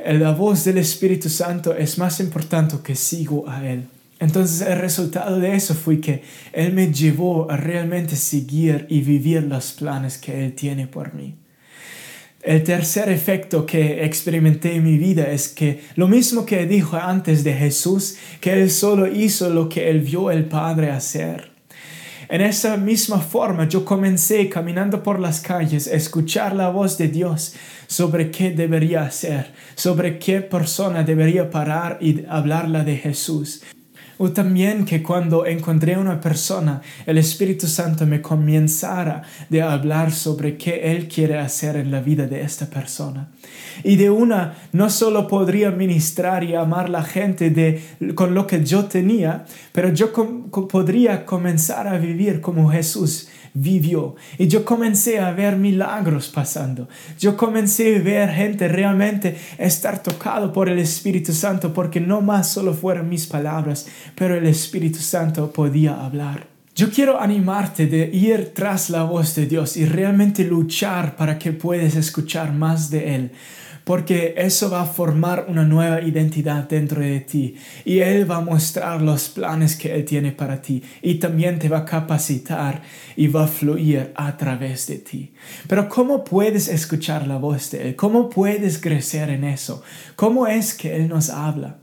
La 0.06 0.34
voz 0.34 0.66
del 0.66 0.80
Espíritu 0.80 1.30
Santo 1.30 1.74
es 1.74 1.98
más 1.98 2.20
importante 2.20 2.76
que 2.84 2.94
sigo 2.94 3.48
a 3.48 3.66
Él. 3.66 3.88
Entonces 4.20 4.68
el 4.68 4.80
resultado 4.80 5.40
de 5.40 5.56
eso 5.56 5.76
fue 5.76 6.00
que 6.00 6.24
Él 6.52 6.74
me 6.74 6.92
llevó 6.92 7.50
a 7.52 7.58
realmente 7.58 8.16
seguir 8.16 8.88
y 8.90 9.02
vivir 9.02 9.44
los 9.44 9.74
planes 9.74 10.18
que 10.18 10.46
Él 10.46 10.54
tiene 10.54 10.88
por 10.88 11.14
mí. 11.14 11.36
El 12.42 12.64
tercer 12.64 13.10
efecto 13.10 13.66
que 13.66 14.06
experimenté 14.06 14.76
en 14.76 14.84
mi 14.84 14.98
vida 14.98 15.30
es 15.32 15.50
que 15.50 15.82
lo 15.96 16.08
mismo 16.08 16.46
que 16.46 16.66
dijo 16.66 16.96
antes 16.96 17.44
de 17.44 17.54
Jesús, 17.54 18.18
que 18.40 18.54
Él 18.54 18.72
solo 18.72 19.06
hizo 19.06 19.50
lo 19.50 19.68
que 19.68 19.90
Él 19.90 20.00
vio 20.00 20.32
el 20.32 20.46
Padre 20.46 20.90
hacer. 20.90 21.52
En 22.30 22.42
esa 22.42 22.76
misma 22.78 23.20
forma 23.20 23.68
yo 23.68 23.86
comencé 23.86 24.50
caminando 24.50 25.02
por 25.02 25.20
las 25.20 25.40
calles 25.40 25.88
a 25.88 25.96
escuchar 25.96 26.56
la 26.56 26.70
voz 26.70 26.98
de 26.98 27.08
Dios 27.08 27.54
sobre 27.88 28.32
qué 28.32 28.52
debería 28.52 29.04
hacer, 29.04 29.52
sobre 29.76 30.20
qué 30.20 30.42
persona 30.42 31.04
debería 31.04 31.50
parar 31.50 31.98
y 32.02 32.26
hablarla 32.28 32.84
de 32.84 32.98
Jesús. 32.98 33.64
O 34.20 34.32
también 34.32 34.86
que 34.86 35.04
cuando 35.04 35.46
encontré 35.46 35.98
una 35.98 36.20
persona, 36.20 36.82
el 37.06 37.18
Espíritu 37.18 37.68
Santo 37.68 38.06
me 38.06 38.22
comenzara 38.22 39.22
de 39.50 39.62
hablar 39.62 40.12
sobre 40.12 40.58
qué 40.58 40.92
Él 40.92 41.08
quiere 41.08 41.38
hacer 41.38 41.76
en 41.76 41.92
la 41.92 42.02
vida 42.02 42.26
de 42.26 42.42
esta 42.42 42.66
persona. 42.66 43.30
Y 43.84 43.96
de 43.96 44.10
una, 44.10 44.56
no 44.72 44.90
solo 44.90 45.28
podría 45.28 45.70
ministrar 45.72 46.44
y 46.44 46.56
amar 46.56 46.90
la 46.90 47.04
gente 47.04 47.52
de, 47.52 47.82
con 48.16 48.34
lo 48.34 48.48
que 48.48 48.64
yo 48.64 48.86
tenía, 48.86 49.46
pero 49.72 49.94
yo 49.94 50.12
podría 50.68 51.26
comenzar 51.26 51.88
a 51.88 51.98
vivir 51.98 52.42
como 52.42 52.70
Jesús 52.70 53.30
vivió. 53.60 54.16
Y 54.38 54.48
yo 54.48 54.64
comencé 54.64 55.20
a 55.20 55.32
ver 55.32 55.58
milagros 55.58 56.30
pasando. 56.30 56.88
Yo 57.20 57.36
comencé 57.36 57.98
a 57.98 58.00
ver 58.00 58.30
gente 58.30 58.68
realmente 58.68 59.36
estar 59.58 60.04
tocado 60.04 60.54
por 60.54 60.70
el 60.70 60.78
Espíritu 60.80 61.34
Santo 61.34 61.74
porque 61.74 62.00
no 62.00 62.22
más 62.22 62.50
solo 62.50 62.74
fueron 62.74 63.10
mis 63.10 63.26
palabras, 63.26 63.88
pero 64.16 64.36
el 64.36 64.46
Espíritu 64.48 65.00
Santo 65.00 65.52
podía 65.52 66.04
hablar. 66.06 66.48
Yo 66.76 66.92
quiero 66.92 67.20
animarte 67.20 67.88
de 67.88 68.10
ir 68.14 68.52
tras 68.54 68.90
la 68.90 69.04
voz 69.04 69.34
de 69.36 69.48
Dios 69.48 69.78
y 69.78 69.86
realmente 69.86 70.44
luchar 70.44 71.16
para 71.16 71.40
que 71.40 71.52
puedas 71.52 71.96
escuchar 71.96 72.54
más 72.54 72.90
de 72.90 73.16
Él 73.16 73.32
porque 73.88 74.36
eso 74.38 74.70
va 74.70 74.82
a 74.82 74.86
formar 74.86 75.46
una 75.48 75.64
nueva 75.64 76.02
identidad 76.02 76.68
dentro 76.68 77.02
de 77.02 77.22
ti 77.22 77.56
y 77.86 78.00
Él 78.00 78.30
va 78.30 78.36
a 78.36 78.42
mostrar 78.42 79.02
los 79.02 79.30
planes 79.30 79.78
que 79.78 79.96
Él 79.96 80.04
tiene 80.04 80.34
para 80.34 80.62
ti 80.62 80.84
y 81.02 81.16
también 81.16 81.58
te 81.58 81.70
va 81.70 81.80
a 81.80 81.86
capacitar 81.86 82.82
y 83.16 83.28
va 83.28 83.46
a 83.46 83.48
fluir 83.48 84.12
a 84.14 84.36
través 84.36 84.88
de 84.88 84.98
ti. 84.98 85.32
Pero 85.70 85.88
¿cómo 85.88 86.26
puedes 86.26 86.68
escuchar 86.68 87.26
la 87.26 87.38
voz 87.38 87.72
de 87.72 87.88
Él? 87.88 87.96
¿Cómo 87.96 88.30
puedes 88.30 88.78
crecer 88.78 89.30
en 89.30 89.46
eso? 89.46 89.82
¿Cómo 90.18 90.48
es 90.48 90.74
que 90.74 90.94
Él 90.94 91.08
nos 91.08 91.30
habla? 91.30 91.78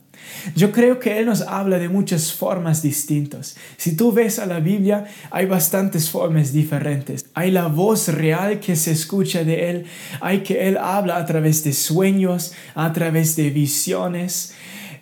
Yo 0.55 0.73
creo 0.73 0.99
que 0.99 1.19
Él 1.19 1.27
nos 1.27 1.43
habla 1.43 1.79
de 1.79 1.89
muchas 1.89 2.33
formas 2.33 2.83
distintas. 2.83 3.57
Si 3.77 3.97
tú 3.97 4.13
ves 4.13 4.39
a 4.39 4.47
la 4.47 4.61
Biblia, 4.61 5.07
hay 5.31 5.47
bastantes 5.47 6.11
formas 6.11 6.53
diferentes. 6.53 7.27
Hay 7.35 7.51
la 7.51 7.67
voz 7.67 8.09
real 8.09 8.61
que 8.61 8.77
se 8.77 8.93
escucha 8.93 9.45
de 9.45 9.71
Él, 9.71 9.85
hay 10.21 10.41
que 10.41 10.69
Él 10.69 10.77
habla 10.77 11.17
a 11.17 11.25
través 11.25 11.65
de 11.65 11.73
sueños, 11.73 12.53
a 12.75 12.93
través 12.93 13.37
de 13.37 13.51
visiones 13.51 14.55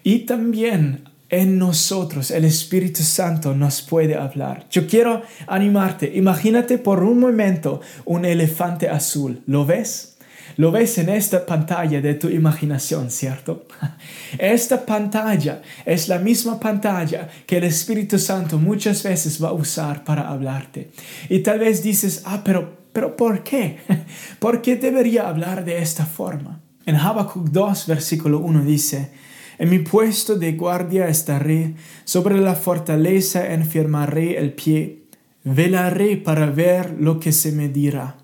y 0.04 0.20
también 0.20 1.08
en 1.28 1.58
nosotros 1.58 2.30
el 2.30 2.44
Espíritu 2.44 3.02
Santo 3.02 3.54
nos 3.54 3.80
puede 3.80 4.16
hablar. 4.16 4.66
Yo 4.70 4.86
quiero 4.86 5.22
animarte, 5.46 6.12
imagínate 6.14 6.76
por 6.76 7.02
un 7.02 7.18
momento 7.18 7.80
un 8.04 8.26
elefante 8.26 8.90
azul, 8.90 9.42
¿lo 9.46 9.64
ves? 9.64 10.11
Lo 10.56 10.70
ves 10.70 10.98
en 10.98 11.08
esta 11.08 11.46
pantalla 11.46 12.00
de 12.00 12.14
tu 12.14 12.28
imaginación, 12.28 13.10
¿cierto? 13.10 13.66
Esta 14.38 14.84
pantalla 14.84 15.62
es 15.84 16.08
la 16.08 16.18
misma 16.18 16.60
pantalla 16.60 17.28
que 17.46 17.58
el 17.58 17.64
Espíritu 17.64 18.18
Santo 18.18 18.58
muchas 18.58 19.02
veces 19.02 19.42
va 19.42 19.48
a 19.48 19.52
usar 19.52 20.04
para 20.04 20.28
hablarte. 20.28 20.90
Y 21.28 21.40
tal 21.40 21.58
vez 21.58 21.82
dices, 21.82 22.22
ah, 22.26 22.42
pero, 22.44 22.78
pero 22.92 23.16
¿por 23.16 23.42
qué? 23.42 23.78
¿Por 24.38 24.62
qué 24.62 24.76
debería 24.76 25.28
hablar 25.28 25.64
de 25.64 25.78
esta 25.78 26.04
forma? 26.04 26.60
En 26.84 26.96
Habacuc 26.96 27.48
2, 27.48 27.86
versículo 27.86 28.40
1 28.40 28.64
dice, 28.64 29.12
en 29.58 29.70
mi 29.70 29.78
puesto 29.78 30.36
de 30.36 30.52
guardia 30.52 31.08
estaré, 31.08 31.74
sobre 32.04 32.40
la 32.40 32.56
fortaleza 32.56 33.52
enfermaré 33.52 34.38
el 34.38 34.52
pie, 34.52 35.04
velaré 35.44 36.16
para 36.16 36.46
ver 36.46 36.96
lo 36.98 37.20
que 37.20 37.32
se 37.32 37.52
me 37.52 37.68
dirá 37.68 38.21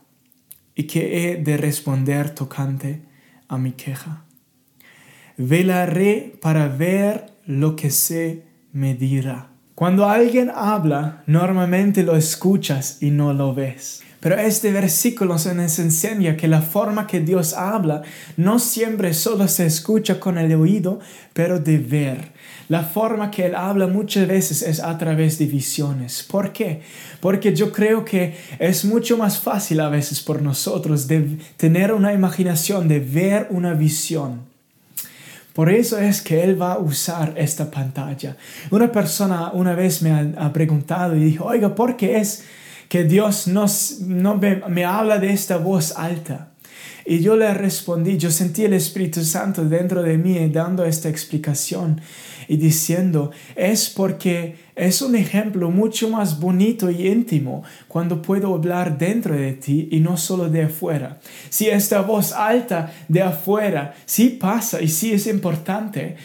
y 0.79 0.85
que 0.85 1.33
he 1.33 1.37
de 1.43 1.57
responder 1.57 2.31
tocante 2.37 3.03
a 3.49 3.59
mi 3.59 3.73
queja. 3.73 4.23
Velaré 5.37 6.39
para 6.41 6.69
ver 6.69 7.33
lo 7.47 7.75
que 7.75 7.91
se 7.91 8.45
me 8.73 8.95
dirá. 8.95 9.51
Cuando 9.79 10.09
alguien 10.09 10.51
habla, 10.53 11.23
normalmente 11.29 12.03
lo 12.03 12.17
escuchas 12.17 12.99
y 13.01 13.13
no 13.13 13.33
lo 13.33 13.55
ves. 13.55 14.03
Pero 14.19 14.35
este 14.35 14.73
versículo 14.73 15.35
nos 15.55 15.79
enseña 15.79 16.37
que 16.37 16.49
la 16.49 16.63
forma 16.63 17.07
que 17.07 17.21
Dios 17.21 17.53
habla 17.53 18.03
no 18.37 18.59
siempre 18.59 19.15
solo 19.15 19.47
se 19.47 19.67
escucha 19.67 20.19
con 20.19 20.37
el 20.37 20.53
oído, 20.57 20.99
pero 21.33 21.61
de 21.61 21.79
ver. 21.79 22.33
La 22.69 22.83
forma 22.83 23.31
que 23.31 23.47
Él 23.47 23.55
habla 23.55 23.87
muchas 23.87 24.27
veces 24.27 24.63
es 24.63 24.81
a 24.81 24.99
través 24.99 25.39
de 25.39 25.47
visiones. 25.47 26.27
¿Por 26.29 26.53
qué? 26.53 26.83
Porque 27.21 27.55
yo 27.55 27.71
creo 27.71 28.05
que 28.05 28.37
es 28.59 28.85
mucho 28.85 29.17
más 29.17 29.39
fácil 29.39 29.79
a 29.79 29.89
veces 29.89 30.21
por 30.21 30.43
nosotros 30.43 31.07
de 31.07 31.39
tener 31.57 31.93
una 31.93 32.13
imaginación, 32.13 32.89
de 32.89 32.99
ver 32.99 33.47
una 33.51 33.75
visión. 33.75 34.58
Por 35.59 35.71
eso 35.71 35.99
es 35.99 36.23
que 36.23 36.45
Él 36.45 36.55
va 36.63 36.75
a 36.75 36.79
usar 36.79 37.35
esta 37.37 37.69
pantalla. 37.69 38.37
Una 38.71 38.93
persona 38.93 39.51
una 39.51 39.75
vez 39.75 40.03
me 40.03 40.33
ha, 40.39 40.53
preguntado 40.53 41.17
y 41.17 41.19
dijo, 41.19 41.47
oiga, 41.47 41.75
¿por 41.75 41.97
qué 41.97 42.19
es 42.19 42.45
que 42.89 43.03
Dios 43.03 43.49
no 43.49 43.67
me, 44.37 44.85
habla 44.85 45.19
de 45.19 45.33
esta 45.33 45.57
voz 45.57 45.97
alta. 45.97 46.51
Y 47.05 47.23
yo 47.23 47.37
le 47.37 47.53
respondí, 47.55 48.19
yo 48.19 48.31
sentí 48.31 48.67
el 48.67 48.73
Espíritu 48.73 49.25
Santo 49.25 49.65
dentro 49.65 50.05
de 50.05 50.17
mí 50.17 50.49
dando 50.49 50.85
esta 50.85 51.09
explicación 51.09 52.01
y 52.49 52.57
diciendo, 52.57 53.31
es 53.55 53.91
porque 53.91 54.57
es 54.75 55.03
un 55.03 55.15
ejemplo 55.15 55.71
mucho 55.71 56.09
más 56.09 56.41
bonito 56.41 56.91
y 56.91 57.07
íntimo 57.07 57.63
cuando 57.87 58.23
puedo 58.23 58.55
hablar 58.55 58.97
dentro 58.97 59.35
de 59.35 59.53
ti 59.53 59.89
y 59.91 60.01
no 60.01 60.17
solo 60.17 60.49
de 60.49 60.63
afuera. 60.63 61.21
Si 61.51 61.69
esta 61.69 62.01
voz 62.01 62.33
alta 62.33 62.93
de 63.09 63.23
afuera 63.23 63.95
sí 64.07 64.31
pasa 64.31 64.81
y 64.81 64.89
sí 64.89 65.13
es 65.13 65.27
importante, 65.27 66.17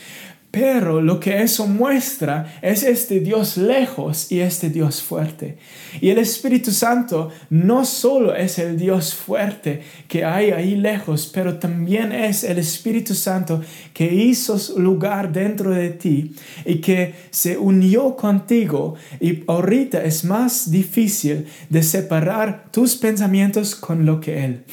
pero 0.54 1.02
lo 1.02 1.20
que 1.20 1.42
eso 1.42 1.66
muestra 1.66 2.60
es 2.62 2.84
este 2.84 3.22
Dios 3.22 3.58
lejos 3.58 4.32
y 4.32 4.42
este 4.42 4.70
Dios 4.70 5.02
fuerte. 5.02 5.58
Y 6.00 6.12
el 6.12 6.20
Espíritu 6.20 6.70
Santo 6.70 7.32
no 7.50 7.86
solo 7.86 8.36
es 8.36 8.60
el 8.60 8.78
Dios 8.78 9.16
fuerte 9.16 9.82
que 10.08 10.24
hay 10.24 10.52
ahí 10.52 10.76
lejos, 10.76 11.28
pero 11.34 11.58
también 11.58 12.12
es 12.12 12.44
el 12.44 12.60
Espíritu 12.60 13.16
Santo 13.16 13.62
que 13.96 14.14
hizo 14.14 14.56
lugar 14.80 15.32
dentro 15.32 15.72
de 15.72 15.90
ti 15.90 16.36
y 16.66 16.76
que 16.76 17.16
se 17.32 17.58
unió 17.58 18.16
contigo. 18.16 18.94
Y 19.20 19.44
ahorita 19.48 20.04
es 20.04 20.24
más 20.24 20.70
difícil 20.70 21.48
de 21.72 21.82
separar 21.82 22.66
tus 22.70 22.96
pensamientos 22.96 23.76
con 23.76 24.06
lo 24.06 24.22
que 24.22 24.46
Él. 24.46 24.64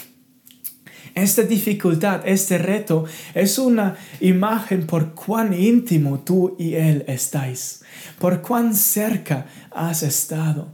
Esta 1.15 1.43
dificultad, 1.43 2.23
este 2.25 2.59
reto, 2.59 3.05
es 3.35 3.59
una 3.59 3.97
imagen 4.21 4.87
por 4.87 5.15
cuán 5.15 5.53
íntimo 5.53 6.21
tú 6.21 6.57
y 6.59 6.75
Él 6.75 7.05
estáis, 7.07 7.83
por 8.19 8.41
cuán 8.43 8.75
cerca 8.75 9.47
has 9.71 10.03
estado. 10.03 10.69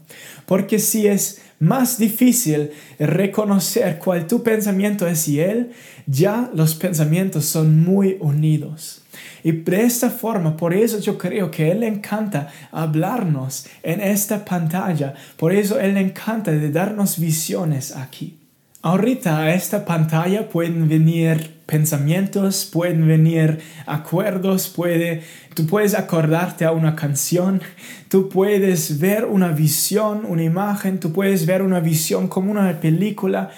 Porque 0.47 0.79
si 0.79 1.07
es 1.07 1.41
más 1.59 1.99
difícil 1.99 2.71
reconocer 2.99 3.99
cuál 3.99 4.27
tu 4.27 4.43
pensamiento 4.43 5.07
es 5.07 5.27
y 5.29 5.41
Él, 5.41 5.73
ya 6.07 6.51
los 6.55 6.75
pensamientos 6.75 7.47
son 7.47 7.83
muy 7.83 8.17
unidos. 8.21 9.03
Y 9.43 9.53
de 9.53 9.83
esta 9.83 10.11
forma, 10.11 10.57
por 10.57 10.75
eso 10.75 10.99
yo 11.01 11.17
creo 11.17 11.51
que 11.51 11.71
Él 11.71 11.83
encanta 11.83 12.49
hablarnos 12.71 13.67
en 13.83 14.01
esta 14.01 14.45
pantalla. 14.45 15.15
Por 15.37 15.53
eso 15.53 15.79
Él 15.81 15.97
encanta 15.97 16.51
de 16.51 16.71
darnos 16.71 17.19
visiones 17.19 17.95
aquí. 17.97 18.39
Ahorita 18.87 19.41
a 19.41 19.53
esta 19.53 19.85
pantalla 19.85 20.49
pueden 20.49 20.89
venir 20.89 21.57
pensamientos, 21.67 22.71
pueden 22.73 23.05
venir 23.09 23.59
acuerdos, 23.85 24.69
puede, 24.69 25.25
tú 25.55 25.67
puedes 25.67 25.93
acordarte 25.97 26.65
a 26.65 26.71
una 26.71 26.95
canción, 26.95 27.61
tú 28.09 28.29
puedes 28.29 29.01
ver 29.01 29.25
una 29.25 29.49
visión, 29.49 30.25
una 30.25 30.45
imagen, 30.45 31.01
tú 31.01 31.13
puedes 31.13 31.47
ver 31.47 31.63
una 31.63 31.81
visión 31.81 32.29
como 32.29 32.53
una 32.53 32.81
película. 32.81 33.51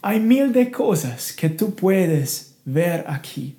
Hay 0.00 0.20
mil 0.20 0.52
de 0.52 0.70
cosas 0.70 1.32
que 1.32 1.48
tú 1.48 1.74
puedes 1.74 2.54
ver 2.64 3.04
aquí. 3.08 3.56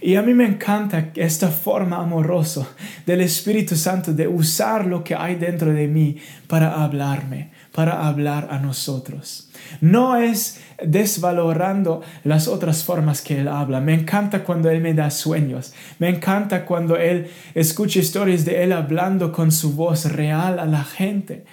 Y 0.00 0.16
a 0.16 0.22
mí 0.22 0.34
me 0.34 0.44
encanta 0.44 1.12
esta 1.14 1.50
forma 1.50 1.98
amorosa 1.98 2.68
del 3.06 3.20
Espíritu 3.20 3.76
Santo 3.76 4.12
de 4.12 4.26
usar 4.26 4.86
lo 4.86 5.04
que 5.04 5.14
hay 5.14 5.36
dentro 5.36 5.72
de 5.72 5.86
mí 5.86 6.16
para 6.48 6.82
hablarme, 6.82 7.50
para 7.78 8.08
hablar 8.08 8.48
a 8.50 8.58
nosotros. 8.58 9.50
No 9.80 10.16
es 10.16 10.60
desvalorando 10.82 12.02
las 12.24 12.48
otras 12.48 12.82
formas 12.82 13.22
que 13.22 13.38
Él 13.38 13.46
habla. 13.46 13.80
Me 13.80 13.94
encanta 13.94 14.42
cuando 14.42 14.68
Él 14.68 14.80
me 14.80 14.94
da 14.94 15.12
sueños. 15.12 15.72
Me 16.00 16.08
encanta 16.08 16.64
cuando 16.64 16.96
Él 16.96 17.30
escucha 17.54 18.00
historias 18.00 18.44
de 18.44 18.64
Él 18.64 18.72
hablando 18.72 19.30
con 19.30 19.52
su 19.52 19.74
voz 19.74 20.06
real 20.06 20.58
a 20.58 20.66
la 20.66 20.82
gente. 20.82 21.44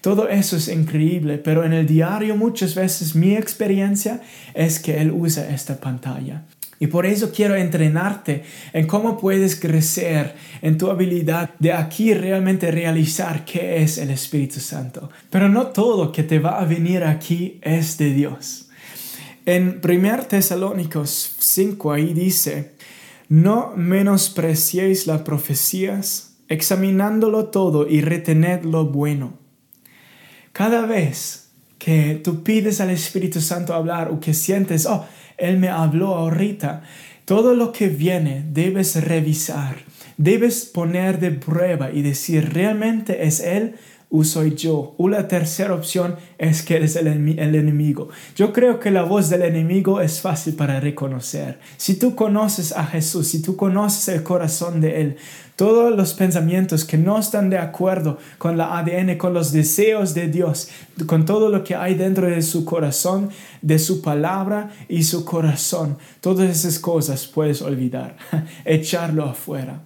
Todo 0.00 0.28
eso 0.28 0.56
es 0.56 0.68
increíble, 0.68 1.38
pero 1.38 1.64
en 1.64 1.72
el 1.72 1.84
diario 1.84 2.36
muchas 2.36 2.76
veces 2.76 3.16
mi 3.16 3.34
experiencia 3.34 4.20
es 4.54 4.78
que 4.78 5.00
Él 5.00 5.10
usa 5.10 5.48
esta 5.48 5.80
pantalla. 5.80 6.44
Y 6.82 6.88
por 6.88 7.06
eso 7.06 7.30
quiero 7.30 7.54
entrenarte 7.54 8.42
en 8.72 8.88
cómo 8.88 9.16
puedes 9.16 9.54
crecer 9.54 10.34
en 10.62 10.78
tu 10.78 10.90
habilidad 10.90 11.50
de 11.60 11.72
aquí 11.72 12.12
realmente 12.12 12.72
realizar 12.72 13.44
qué 13.44 13.84
es 13.84 13.98
el 13.98 14.10
Espíritu 14.10 14.58
Santo. 14.58 15.08
Pero 15.30 15.48
no 15.48 15.68
todo 15.68 16.10
que 16.10 16.24
te 16.24 16.40
va 16.40 16.60
a 16.60 16.64
venir 16.64 17.04
aquí 17.04 17.60
es 17.62 17.98
de 17.98 18.12
Dios. 18.12 18.68
En 19.46 19.80
1 19.80 20.22
Tesalónicos 20.24 21.36
5 21.38 21.92
ahí 21.92 22.14
dice, 22.14 22.72
no 23.28 23.74
menospreciéis 23.76 25.06
las 25.06 25.22
profecías, 25.22 26.34
examinándolo 26.48 27.44
todo 27.44 27.86
y 27.88 28.00
retened 28.00 28.64
lo 28.64 28.86
bueno. 28.86 29.34
Cada 30.52 30.84
vez 30.86 31.42
que 31.78 32.20
tú 32.22 32.42
pides 32.42 32.80
al 32.80 32.90
Espíritu 32.90 33.40
Santo 33.40 33.72
hablar 33.72 34.10
o 34.10 34.18
que 34.18 34.34
sientes, 34.34 34.86
oh, 34.86 35.06
él 35.38 35.58
me 35.58 35.68
habló 35.68 36.14
ahorita. 36.14 36.82
Todo 37.24 37.54
lo 37.54 37.72
que 37.72 37.88
viene 37.88 38.44
debes 38.50 39.02
revisar, 39.04 39.76
debes 40.16 40.64
poner 40.64 41.20
de 41.20 41.30
prueba 41.30 41.90
y 41.92 42.02
decir, 42.02 42.52
¿realmente 42.52 43.26
es 43.26 43.40
Él 43.40 43.76
soy 44.24 44.54
yo? 44.54 44.94
O 44.98 45.08
la 45.08 45.26
tercera 45.26 45.74
opción 45.74 46.16
es 46.36 46.62
que 46.62 46.76
eres 46.76 46.96
el, 46.96 47.06
el, 47.06 47.54
enemigo. 47.54 48.10
Yo 48.36 48.52
creo 48.52 48.78
que 48.78 48.90
la 48.90 49.04
voz 49.04 49.30
del 49.30 49.40
enemigo 49.40 50.02
es 50.02 50.20
fácil 50.20 50.54
para 50.54 50.80
reconocer. 50.80 51.58
Si 51.78 51.98
tú 51.98 52.14
conoces 52.14 52.72
a 52.72 52.84
Jesús, 52.84 53.28
si 53.28 53.40
tú 53.40 53.56
conoces 53.56 54.08
el 54.08 54.22
corazón 54.22 54.82
de 54.82 55.00
Él, 55.00 55.16
todos 55.56 55.96
los 55.96 56.12
pensamientos 56.12 56.84
que 56.84 56.98
no 56.98 57.18
están 57.18 57.48
de 57.48 57.56
acuerdo 57.56 58.18
con 58.36 58.58
la 58.58 58.78
ADN, 58.78 59.16
con 59.16 59.32
los 59.32 59.52
deseos 59.52 60.12
de 60.12 60.28
Dios, 60.28 60.68
con 61.06 61.24
todo 61.24 61.48
lo 61.48 61.64
que 61.64 61.74
hay 61.74 61.94
dentro 61.94 62.26
de 62.26 62.42
su 62.42 62.66
corazón, 62.66 63.30
de 63.62 63.78
su 63.78 64.02
palabra 64.02 64.72
y 64.88 65.04
su 65.04 65.24
corazón, 65.24 65.96
todas 66.20 66.50
esas 66.50 66.78
cosas 66.78 67.26
puedes 67.26 67.62
olvidar, 67.62 68.16
echarlo 68.64 69.24
afuera. 69.24 69.82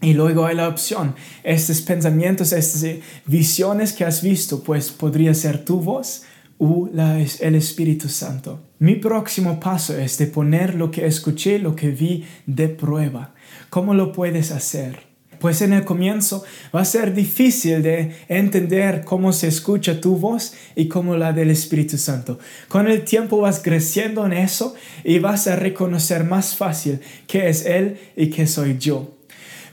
Y 0.00 0.14
luego 0.14 0.46
hay 0.46 0.54
la 0.54 0.68
opción, 0.68 1.16
estos 1.42 1.80
pensamientos, 1.80 2.52
estas 2.52 2.84
visiones 3.26 3.92
que 3.92 4.04
has 4.04 4.22
visto, 4.22 4.62
pues 4.62 4.90
podría 4.90 5.34
ser 5.34 5.64
tu 5.64 5.80
voz 5.80 6.22
o 6.58 6.88
el 6.92 7.54
Espíritu 7.54 8.08
Santo. 8.08 8.60
Mi 8.78 8.94
próximo 8.94 9.58
paso 9.58 9.96
es 9.98 10.16
de 10.18 10.26
poner 10.26 10.76
lo 10.76 10.90
que 10.90 11.06
escuché, 11.06 11.58
lo 11.58 11.74
que 11.74 11.90
vi 11.90 12.24
de 12.46 12.68
prueba. 12.68 13.34
¿Cómo 13.70 13.92
lo 13.92 14.12
puedes 14.12 14.52
hacer? 14.52 15.08
Pues 15.40 15.62
en 15.62 15.72
el 15.72 15.84
comienzo 15.84 16.44
va 16.74 16.80
a 16.80 16.84
ser 16.84 17.14
difícil 17.14 17.82
de 17.82 18.16
entender 18.28 19.04
cómo 19.04 19.32
se 19.32 19.48
escucha 19.48 20.00
tu 20.00 20.16
voz 20.16 20.54
y 20.74 20.88
cómo 20.88 21.16
la 21.16 21.32
del 21.32 21.50
Espíritu 21.50 21.96
Santo. 21.96 22.38
Con 22.68 22.88
el 22.88 23.04
tiempo 23.04 23.38
vas 23.38 23.60
creciendo 23.62 24.26
en 24.26 24.32
eso 24.32 24.74
y 25.04 25.20
vas 25.20 25.46
a 25.46 25.56
reconocer 25.56 26.24
más 26.24 26.56
fácil 26.56 27.00
qué 27.26 27.48
es 27.48 27.66
Él 27.66 27.98
y 28.16 28.30
qué 28.30 28.46
soy 28.48 28.78
yo. 28.78 29.17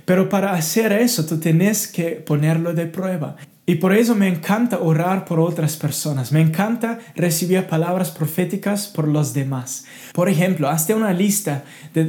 Pero 0.05 0.29
para 0.29 0.53
hacer 0.53 0.93
eso 0.93 1.25
tú 1.25 1.39
tienes 1.39 1.87
que 1.87 2.11
ponerlo 2.11 2.73
de 2.73 2.85
prueba. 2.85 3.35
Y 3.67 3.75
por 3.75 3.93
eso 3.93 4.13
me 4.13 4.27
encanta 4.27 4.79
orar 4.79 5.25
por 5.25 5.39
otras 5.39 5.75
personas. 5.75 6.31
Me 6.31 6.41
encanta 6.41 6.99
recibir 7.15 7.65
palabras 7.65 8.11
proféticas 8.11 8.87
por 8.87 9.07
los 9.07 9.33
demás. 9.33 9.85
Por 10.13 10.29
ejemplo, 10.29 10.69
hazte 10.69 10.93
una 10.93 11.13
lista 11.13 11.63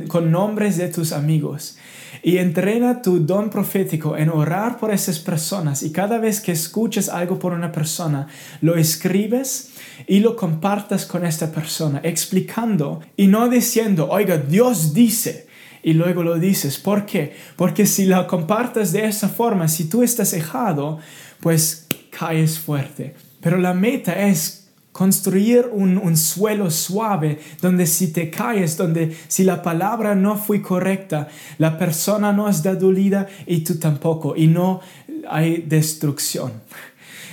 con 0.09 0.31
nombres 0.31 0.77
de 0.77 0.89
tus 0.89 1.13
amigos 1.13 1.79
y 2.23 2.39
entrena 2.39 3.01
tu 3.01 3.21
don 3.21 3.49
profético 3.49 4.19
en 4.19 4.29
orar 4.29 4.79
por 4.79 4.93
esas 4.93 5.19
personas. 5.19 5.83
Y 5.83 5.93
cada 5.93 6.19
vez 6.19 6.43
que 6.43 6.53
escuches 6.53 7.09
algo 7.09 7.39
por 7.39 7.55
una 7.55 7.73
persona, 7.73 8.27
lo 8.61 8.77
escribes 8.77 9.71
y 10.07 10.21
lo 10.21 10.37
compartas 10.37 11.07
con 11.07 11.25
esta 11.25 11.53
persona, 11.53 12.01
explicando 12.03 13.01
y 13.17 13.29
no 13.29 13.49
diciendo, 13.49 14.09
oiga, 14.11 14.37
Dios 14.37 14.93
dice 14.93 15.46
y 15.83 15.93
luego 15.93 16.23
lo 16.23 16.39
dices. 16.39 16.79
¿Por 16.79 17.07
qué? 17.07 17.37
Porque 17.57 17.87
si 17.87 18.07
lo 18.07 18.27
compartas 18.27 18.93
de 18.93 19.07
esa 19.07 19.29
forma, 19.29 19.69
si 19.69 19.89
tú 19.89 20.03
estás 20.03 20.33
dejado, 20.33 20.99
pues 21.41 21.87
caes 22.11 22.59
fuerte. 22.59 23.15
Pero 23.41 23.59
la 23.59 23.75
meta 23.75 24.27
es 24.27 24.67
construir 24.97 25.69
un, 25.73 26.17
suelo 26.17 26.71
suave 26.71 27.39
donde 27.61 27.87
si 27.87 28.12
te 28.12 28.31
caes, 28.31 28.79
donde 28.79 29.15
si 29.29 29.45
la 29.45 29.62
palabra 29.62 30.15
no 30.15 30.39
fue 30.39 30.62
correcta, 30.62 31.29
la 31.59 31.77
persona 31.77 32.33
no 32.33 32.49
está 32.49 32.75
dolida 32.75 33.27
y 33.47 33.61
tú 33.61 33.79
tampoco, 33.79 34.35
y 34.35 34.47
no 34.47 34.81
hay 35.29 35.59
destrucción. 35.59 36.53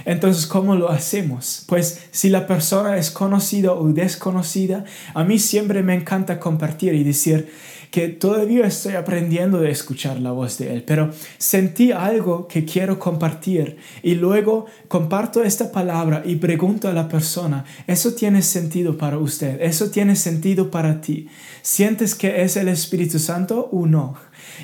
Entonces, 0.04 0.46
¿cómo 0.46 0.76
lo 0.76 0.90
hacemos? 0.90 1.64
Pues 1.68 2.08
si 2.12 2.28
la 2.28 2.46
persona 2.48 2.98
es 2.98 3.10
conocida 3.12 3.72
o 3.72 3.88
desconocida, 3.88 4.84
a 5.14 5.24
mí 5.24 5.40
siempre 5.40 5.82
me 5.84 5.96
encanta 5.96 6.42
compartir 6.42 6.94
y 6.94 7.06
decir, 7.06 7.50
que 7.94 8.08
todavía 8.08 8.66
estoy 8.66 8.96
aprendiendo 8.96 9.60
de 9.60 9.70
escuchar 9.70 10.20
la 10.20 10.32
voz 10.32 10.58
de 10.58 10.74
Él, 10.74 10.82
pero 10.82 11.12
sentí 11.38 11.92
algo 11.92 12.48
que 12.48 12.66
quiero 12.66 12.98
compartir 12.98 13.78
y 14.02 14.16
luego 14.16 14.66
comparto 14.88 15.44
esta 15.44 15.72
palabra 15.72 16.24
y 16.26 16.38
pregunto 16.38 16.88
a 16.88 16.94
la 16.94 17.08
persona, 17.08 17.66
¿eso 17.86 18.16
tiene 18.16 18.42
sentido 18.42 18.98
para 18.98 19.20
usted? 19.20 19.62
¿Eso 19.62 19.92
tiene 19.92 20.16
sentido 20.16 20.72
para 20.72 21.02
ti? 21.02 21.28
¿Sientes 21.62 22.16
que 22.16 22.42
es 22.42 22.58
el 22.58 22.68
Espíritu 22.68 23.20
Santo 23.20 23.70
o 23.72 23.86
no? 23.86 24.16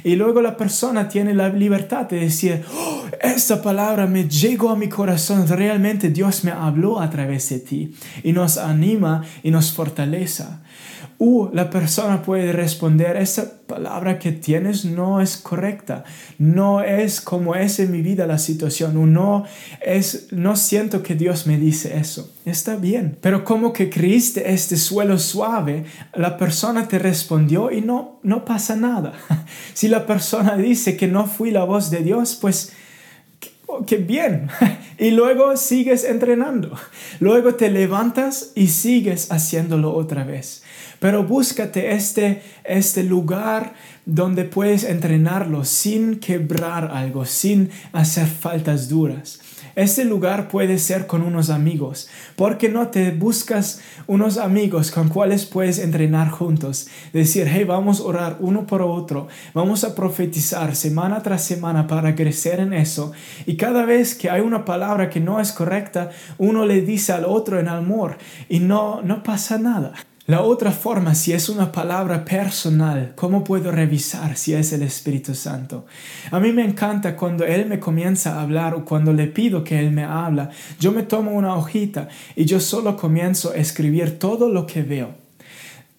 Y 0.03 0.15
luego 0.15 0.41
la 0.41 0.57
persona 0.57 1.07
tiene 1.07 1.35
la 1.35 1.49
libertad 1.49 2.07
de 2.07 2.21
decir, 2.21 2.63
oh, 2.73 3.03
esta 3.21 3.61
palabra 3.61 4.07
me 4.07 4.27
llegó 4.27 4.71
a 4.71 4.75
mi 4.75 4.89
corazón, 4.89 5.47
realmente 5.47 6.09
Dios 6.09 6.43
me 6.43 6.51
habló 6.51 6.99
a 6.99 7.11
través 7.11 7.47
de 7.49 7.59
ti 7.59 7.93
y 8.23 8.31
nos 8.31 8.57
anima 8.57 9.23
y 9.43 9.51
nos 9.51 9.71
fortalece. 9.71 10.45
O 11.21 11.51
la 11.53 11.69
persona 11.69 12.21
puede 12.21 12.53
responder, 12.53 13.17
esa 13.17 13.59
palabra 13.67 14.19
que 14.19 14.31
tienes 14.31 14.85
no 14.85 15.19
es 15.19 15.35
correcta, 15.35 16.05
no 16.37 16.81
es 16.81 17.19
como 17.19 17.55
es 17.55 17.79
en 17.79 17.91
mi 17.91 18.01
vida 18.01 18.25
la 18.25 18.39
situación, 18.39 19.13
no, 19.13 19.43
es, 19.85 20.27
no 20.31 20.55
siento 20.55 21.03
que 21.03 21.15
Dios 21.15 21.45
me 21.45 21.57
dice 21.57 21.97
eso. 21.97 22.33
Está 22.45 22.77
bien, 22.77 23.17
pero 23.19 23.43
como 23.43 23.73
que 23.73 23.89
creíste 23.89 24.53
este 24.53 24.77
suelo 24.77 25.19
suave, 25.19 25.83
la 26.13 26.37
persona 26.37 26.87
te 26.87 26.99
respondió 26.99 27.69
y 27.69 27.81
no, 27.81 28.21
no 28.23 28.45
pasa 28.45 28.77
nada. 28.77 29.11
si 29.73 29.89
la 29.89 30.05
persona 30.05 30.55
dice 30.55 30.95
que 30.95 31.09
no 31.09 31.27
fui 31.27 31.51
la 31.51 31.65
voz 31.65 31.91
de 31.91 31.99
Dios, 31.99 32.37
pues 32.39 32.71
qué 33.85 33.97
bien. 33.97 34.47
y 34.97 35.11
luego 35.11 35.57
sigues 35.57 36.03
entrenando. 36.03 36.77
Luego 37.19 37.55
te 37.55 37.69
levantas 37.69 38.51
y 38.55 38.67
sigues 38.67 39.31
haciéndolo 39.31 39.93
otra 39.93 40.23
vez. 40.23 40.63
Pero 40.99 41.23
búscate 41.23 41.93
este, 41.93 42.41
este 42.63 43.03
lugar 43.03 43.73
donde 44.05 44.43
puedes 44.43 44.83
entrenarlo 44.83 45.63
sin 45.63 46.19
quebrar 46.19 46.91
algo, 46.91 47.25
sin 47.25 47.69
hacer 47.93 48.27
faltas 48.27 48.89
duras. 48.89 49.39
Este 49.75 50.03
lugar 50.03 50.49
puede 50.49 50.77
ser 50.77 51.07
con 51.07 51.21
unos 51.21 51.49
amigos. 51.49 52.09
¿Por 52.35 52.57
qué 52.57 52.69
no 52.69 52.89
te 52.89 53.11
buscas 53.11 53.81
unos 54.07 54.37
amigos 54.37 54.91
con 54.91 55.09
cuales 55.09 55.45
puedes 55.45 55.79
entrenar 55.79 56.29
juntos? 56.31 56.87
Decir, 57.13 57.47
hey, 57.49 57.63
vamos 57.63 57.99
a 57.99 58.03
orar 58.03 58.37
uno 58.39 58.65
por 58.65 58.81
otro. 58.81 59.27
Vamos 59.53 59.83
a 59.83 59.95
profetizar 59.95 60.75
semana 60.75 61.21
tras 61.21 61.43
semana 61.43 61.87
para 61.87 62.15
crecer 62.15 62.59
en 62.59 62.73
eso. 62.73 63.11
Y 63.45 63.55
cada 63.57 63.85
vez 63.85 64.15
que 64.15 64.29
hay 64.29 64.41
una 64.41 64.65
palabra 64.65 65.09
que 65.09 65.19
no 65.19 65.39
es 65.39 65.51
correcta, 65.51 66.09
uno 66.37 66.65
le 66.65 66.81
dice 66.81 67.13
al 67.13 67.25
otro 67.25 67.59
en 67.59 67.69
amor 67.69 68.17
y 68.49 68.59
no, 68.59 69.01
no 69.01 69.23
pasa 69.23 69.57
nada. 69.57 69.93
La 70.29 70.43
otra 70.43 70.71
forma, 70.71 71.15
si 71.15 71.33
es 71.33 71.49
una 71.49 71.71
palabra 71.71 72.23
personal, 72.23 73.13
¿cómo 73.15 73.43
puedo 73.43 73.71
revisar 73.71 74.37
si 74.37 74.53
es 74.53 74.71
el 74.73 74.83
Espíritu 74.83 75.33
Santo? 75.33 75.87
A 76.29 76.39
mí 76.39 76.51
me 76.51 76.63
encanta 76.63 77.15
cuando 77.15 77.45
Él 77.45 77.65
me 77.65 77.79
comienza 77.79 78.35
a 78.35 78.43
hablar 78.43 78.75
o 78.75 78.85
cuando 78.85 79.11
le 79.11 79.25
pido 79.25 79.63
que 79.63 79.79
Él 79.79 79.89
me 79.89 80.03
habla. 80.03 80.51
Yo 80.79 80.91
me 80.91 81.01
tomo 81.01 81.31
una 81.31 81.55
hojita 81.55 82.09
y 82.35 82.45
yo 82.45 82.59
solo 82.59 82.95
comienzo 82.95 83.49
a 83.49 83.55
escribir 83.55 84.19
todo 84.19 84.49
lo 84.49 84.67
que 84.67 84.83
veo. 84.83 85.28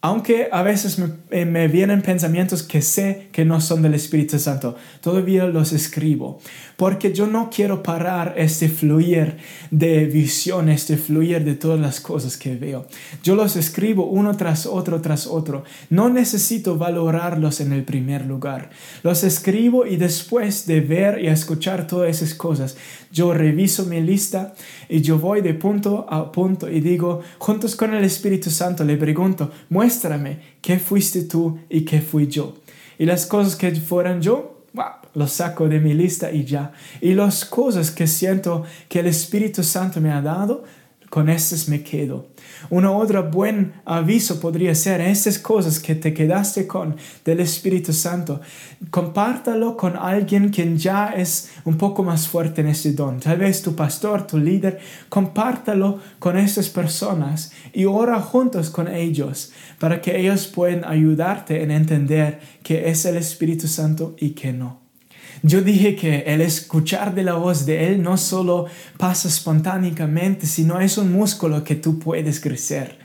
Aunque 0.03 0.49
a 0.51 0.63
veces 0.63 0.99
eh, 1.31 1.45
me, 1.45 1.69
vienen 1.69 2.01
pensamientos 2.01 2.63
que 2.63 2.81
sé 2.81 3.29
que 3.33 3.45
no 3.45 3.61
son 3.61 3.83
del 3.83 3.93
Espíritu 3.93 4.39
Santo, 4.39 4.75
todavía 5.03 5.45
los 5.45 5.75
escribo, 5.75 6.41
porque 6.79 7.13
yo 7.13 7.27
no 7.27 7.51
quiero 7.55 7.83
parar 7.83 8.33
este 8.39 8.71
fluir 8.71 9.37
de 9.71 10.07
visión, 10.07 10.71
este 10.71 10.97
fluir 10.97 11.45
de 11.45 11.55
todas 11.55 11.79
las 11.79 12.01
cosas 12.01 12.39
que 12.39 12.57
veo. 12.57 12.87
Yo 13.23 13.35
los 13.35 13.57
escribo 13.57 14.07
uno 14.07 14.39
tras 14.39 14.65
otro, 14.65 15.03
tras 15.03 15.27
otro. 15.27 15.65
No 15.91 16.09
necesito 16.09 16.79
valorarlos 16.79 17.61
en 17.61 17.75
el 17.75 17.85
primer 17.85 18.25
lugar. 18.25 18.71
Los 19.03 19.23
escribo 19.23 19.85
y 19.85 19.97
después 19.97 20.65
de 20.65 20.81
ver 20.81 21.23
y 21.23 21.27
escuchar 21.27 21.87
todas 21.87 22.09
esas 22.09 22.33
cosas, 22.33 22.75
yo 23.13 23.35
reviso 23.35 23.85
mi 23.85 24.01
lista 24.01 24.55
y 24.89 25.03
yo 25.03 25.19
voy 25.19 25.43
de 25.43 25.53
punto 25.53 26.07
a 26.09 26.33
punto 26.33 26.71
y 26.71 26.81
digo, 26.81 27.21
juntos 27.39 27.77
con 27.77 27.93
el 27.93 28.05
Espíritu 28.05 28.49
Santo, 28.51 28.83
le 28.83 28.97
pregunto, 28.97 29.51
muéstrame 29.91 30.39
qué 30.63 30.79
fuiste 30.79 31.23
tú 31.23 31.59
y 31.69 31.85
qué 31.85 32.01
fui 32.01 32.29
yo. 32.29 32.55
Y 32.97 33.07
las 33.07 33.27
cosas 33.27 33.57
que 33.57 33.75
fueran 33.75 34.23
yo, 34.23 34.63
los 35.15 35.33
saco 35.33 35.69
de 35.69 35.81
mi 35.81 35.95
lista 35.95 36.31
y 36.31 36.45
ya. 36.45 36.73
Y 37.01 37.15
las 37.15 37.45
cosas 37.45 37.91
que 37.91 38.07
siento 38.07 38.63
que 38.89 39.01
el 39.01 39.07
Espíritu 39.07 39.65
Santo 39.65 40.01
me 40.01 40.13
ha 40.13 40.23
dado, 40.23 40.63
con 41.11 41.29
estas 41.29 41.69
me 41.69 41.83
quedo. 41.83 42.29
Una 42.71 42.93
otra 42.93 43.21
buen 43.21 43.75
aviso 43.85 44.41
podría 44.41 44.75
ser 44.77 45.01
estas 45.01 45.41
cosas 45.41 45.81
que 45.81 45.97
te 45.97 46.15
quedaste 46.15 46.69
con 46.69 46.97
del 47.25 47.41
Espíritu 47.41 47.93
Santo. 47.93 48.41
Compártalo 48.91 49.77
con 49.77 49.97
alguien 49.97 50.51
quien 50.51 50.79
ya 50.79 51.09
es 51.09 51.51
un 51.65 51.77
poco 51.77 52.05
más 52.05 52.29
fuerte 52.29 52.61
en 52.61 52.69
ese 52.69 52.93
don. 52.93 53.19
Tal 53.19 53.39
vez 53.39 53.61
tu 53.61 53.75
pastor, 53.75 54.25
tu 54.25 54.39
líder. 54.39 54.79
Compártalo 55.09 55.99
con 56.21 56.39
esas 56.39 56.69
personas 56.69 57.53
y 57.73 57.87
ora 57.87 58.21
juntos 58.21 58.71
con 58.71 58.87
ellos 58.87 59.53
para 59.81 60.01
que 60.01 60.17
ellos 60.17 60.47
puedan 60.47 60.85
ayudarte 60.85 61.63
en 61.65 61.73
entender 61.73 62.41
que 62.63 62.89
es 62.89 63.05
el 63.05 63.17
Espíritu 63.17 63.67
Santo 63.67 64.15
y 64.17 64.31
que 64.31 64.53
no. 64.53 64.80
Yo 65.43 65.63
dije 65.63 65.97
que 65.97 66.19
el 66.27 66.43
escuchar 66.43 67.15
de 67.15 67.23
la 67.23 67.35
voz 67.35 67.65
de 67.65 67.89
Él 67.89 68.03
no 68.03 68.19
solo 68.19 68.67
pasa 68.99 69.29
espontáneamente, 69.29 70.47
sino 70.47 70.81
es 70.81 70.99
un 70.99 71.13
músculo 71.13 71.65
que 71.65 71.77
tú 71.77 71.99
puedes 71.99 72.41
crecer. 72.41 72.99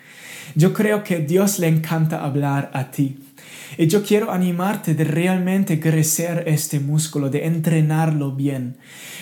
Yo 0.53 0.73
creo 0.73 1.03
que 1.03 1.19
Dios 1.19 1.59
le 1.59 1.67
encanta 1.67 2.23
hablar 2.23 2.71
a 2.73 2.91
ti. 2.91 3.17
Y 3.77 3.87
yo 3.87 4.03
quiero 4.03 4.31
animarte 4.31 4.93
de 4.95 5.03
realmente 5.03 5.79
crecer 5.79 6.43
este 6.47 6.79
músculo, 6.79 7.29
de 7.29 7.45
entrenarlo 7.45 8.31
bien. 8.31 8.77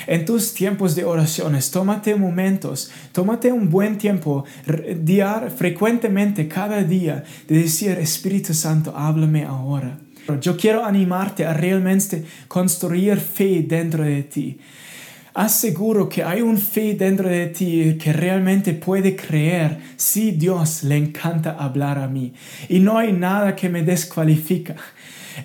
En 0.06 0.26
tus 0.26 0.54
tiempos 0.54 0.96
de 0.96 1.06
oraciones, 1.06 1.72
tómate 1.72 2.16
momentos, 2.16 2.92
tómate 3.12 3.52
un 3.52 3.70
buen 3.70 3.98
tiempo, 3.98 4.44
diar 5.02 5.50
frecuentemente 5.50 6.48
cada 6.48 6.84
día, 6.84 7.24
de 7.48 7.60
decir, 7.60 7.92
Espíritu 7.92 8.54
Santo, 8.54 8.94
háblame 8.96 9.44
ahora. 9.44 9.98
Yo 10.40 10.56
quiero 10.58 10.86
animarte 10.86 11.46
a 11.46 11.54
realmente 11.54 12.24
construir 12.48 13.18
fe 13.18 13.64
dentro 13.68 14.04
de 14.04 14.24
ti. 14.24 14.60
Aseguro 15.34 16.08
que 16.08 16.24
hay 16.24 16.42
un 16.42 16.60
fe 16.60 16.94
dentro 16.94 17.28
de 17.28 17.48
ti 17.48 17.98
que 18.00 18.14
realmente 18.14 18.74
puede 18.74 19.16
creer 19.16 19.80
si 19.96 20.32
Dios 20.32 20.84
le 20.84 20.96
encanta 20.96 21.58
hablar 21.58 21.98
a 21.98 22.08
mí. 22.08 22.34
Y 22.70 22.80
no 22.80 23.00
hay 23.00 23.14
nada 23.14 23.56
que 23.56 23.68
me 23.68 23.82
descualifica. 23.82 24.76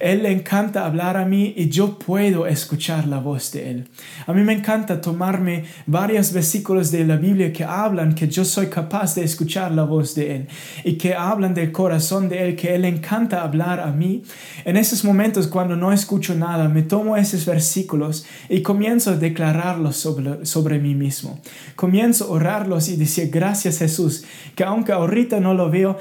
Él 0.00 0.26
encanta 0.26 0.86
hablar 0.86 1.16
a 1.16 1.24
mí 1.24 1.54
y 1.56 1.68
yo 1.68 1.98
puedo 1.98 2.46
escuchar 2.46 3.06
la 3.06 3.18
voz 3.18 3.52
de 3.52 3.70
Él. 3.70 3.88
A 4.26 4.32
mí 4.32 4.42
me 4.42 4.52
encanta 4.52 5.00
tomarme 5.00 5.64
varios 5.86 6.32
versículos 6.32 6.90
de 6.90 7.04
la 7.04 7.16
Biblia 7.16 7.52
que 7.52 7.64
hablan 7.64 8.14
que 8.14 8.28
yo 8.28 8.44
soy 8.44 8.66
capaz 8.66 9.14
de 9.14 9.24
escuchar 9.24 9.72
la 9.72 9.84
voz 9.84 10.14
de 10.14 10.36
Él 10.36 10.48
y 10.84 10.94
que 10.94 11.14
hablan 11.14 11.54
del 11.54 11.72
corazón 11.72 12.28
de 12.28 12.48
Él, 12.48 12.56
que 12.56 12.74
Él 12.74 12.84
encanta 12.84 13.42
hablar 13.42 13.80
a 13.80 13.90
mí. 13.90 14.22
En 14.64 14.76
esos 14.76 15.04
momentos 15.04 15.46
cuando 15.46 15.76
no 15.76 15.92
escucho 15.92 16.34
nada, 16.34 16.68
me 16.68 16.82
tomo 16.82 17.16
esos 17.16 17.44
versículos 17.46 18.26
y 18.48 18.62
comienzo 18.62 19.10
a 19.10 19.16
declararlos 19.16 19.96
sobre, 19.96 20.44
sobre 20.46 20.78
mí 20.78 20.94
mismo. 20.94 21.40
Comienzo 21.76 22.26
a 22.26 22.28
orarlos 22.28 22.88
y 22.88 22.96
decir 22.96 23.30
gracias 23.30 23.78
Jesús, 23.78 24.24
que 24.54 24.64
aunque 24.64 24.92
ahorita 24.92 25.40
no 25.40 25.54
lo 25.54 25.70
veo, 25.70 25.98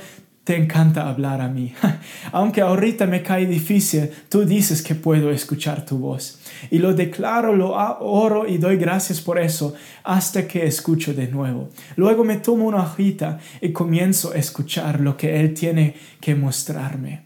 te 0.47 0.55
encanta 0.55 1.09
hablar 1.09 1.41
a 1.41 1.49
mí. 1.49 1.73
Aunque 2.31 2.61
ahorita 2.61 3.05
me 3.05 3.21
cae 3.21 3.45
difícil, 3.45 4.09
tú 4.29 4.45
dices 4.45 4.81
que 4.81 4.95
puedo 4.95 5.29
escuchar 5.29 5.85
tu 5.85 5.97
voz. 5.97 6.39
Y 6.71 6.77
lo 6.77 6.93
declaro, 6.93 7.53
lo 7.53 7.71
oro 7.99 8.47
y 8.47 8.57
doy 8.57 8.77
gracias 8.77 9.19
por 9.19 9.39
eso 9.39 9.73
hasta 10.05 10.47
que 10.47 10.65
escucho 10.65 11.13
de 11.13 11.27
nuevo. 11.27 11.67
Luego 11.97 12.23
me 12.23 12.37
tomo 12.37 12.65
una 12.65 12.83
hojita 12.83 13.39
y 13.59 13.73
comienzo 13.73 14.31
a 14.31 14.37
escuchar 14.37 15.01
lo 15.01 15.17
que 15.17 15.37
Él 15.37 15.53
tiene 15.53 15.95
que 16.21 16.33
mostrarme. 16.33 17.25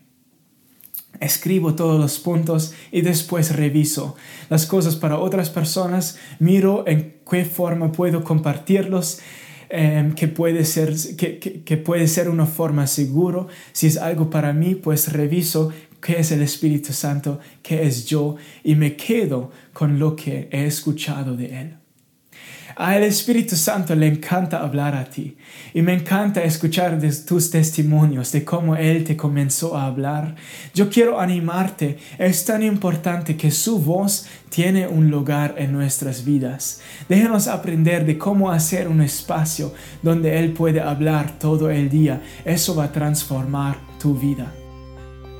Escribo 1.19 1.75
todos 1.75 2.01
los 2.01 2.17
puntos 2.17 2.73
y 2.91 3.01
después 3.01 3.55
reviso 3.55 4.15
las 4.49 4.65
cosas 4.65 4.95
para 4.95 5.19
otras 5.19 5.51
personas, 5.51 6.17
miro 6.39 6.85
en 6.87 7.17
qué 7.29 7.45
forma 7.45 7.91
puedo 7.91 8.23
compartirlos 8.23 9.19
Em, 9.73 10.11
que, 10.11 10.27
puede 10.27 10.65
ser, 10.65 10.93
que, 11.15 11.39
que, 11.39 11.77
puede 11.77 12.09
ser 12.09 12.27
una 12.27 12.45
forma 12.45 12.87
seguro. 12.87 13.47
Si 13.71 13.87
es 13.87 13.95
algo 13.95 14.29
para 14.29 14.51
mí, 14.51 14.75
pues 14.75 15.13
reviso 15.13 15.71
qué 16.01 16.19
es 16.19 16.33
el 16.33 16.41
Espíritu 16.41 16.91
Santo, 16.91 17.39
qué 17.63 17.83
es 17.83 18.05
yo 18.05 18.35
y 18.65 18.75
me 18.75 18.97
quedo 18.97 19.49
con 19.71 19.97
lo 19.97 20.17
que 20.17 20.49
he 20.51 20.65
escuchado 20.65 21.37
de 21.37 21.61
Él. 21.61 21.80
A 22.75 22.95
el 22.95 23.03
Espíritu 23.03 23.55
Santo 23.55 23.95
le 23.95 24.07
encanta 24.07 24.61
hablar 24.61 24.95
a 24.95 25.05
ti 25.05 25.35
y 25.73 25.81
me 25.81 25.93
encanta 25.93 26.43
escuchar 26.43 26.99
tus 27.25 27.51
testimonios 27.51 28.31
de 28.31 28.45
cómo 28.45 28.75
Él 28.75 29.03
te 29.03 29.17
comenzó 29.17 29.77
a 29.77 29.85
hablar. 29.85 30.35
Yo 30.73 30.89
quiero 30.89 31.19
animarte, 31.19 31.97
es 32.17 32.45
tan 32.45 32.63
importante 32.63 33.35
que 33.35 33.51
su 33.51 33.79
voz 33.79 34.27
tiene 34.49 34.87
un 34.87 35.09
lugar 35.09 35.55
en 35.57 35.73
nuestras 35.73 36.23
vidas. 36.23 36.81
Déjanos 37.09 37.47
aprender 37.47 38.05
de 38.05 38.17
cómo 38.17 38.51
hacer 38.51 38.87
un 38.87 39.01
espacio 39.01 39.73
donde 40.01 40.39
Él 40.39 40.53
puede 40.53 40.81
hablar 40.81 41.37
todo 41.39 41.69
el 41.69 41.89
día. 41.89 42.21
Eso 42.45 42.75
va 42.75 42.85
a 42.85 42.91
transformar 42.91 43.77
tu 43.99 44.17
vida. 44.17 44.51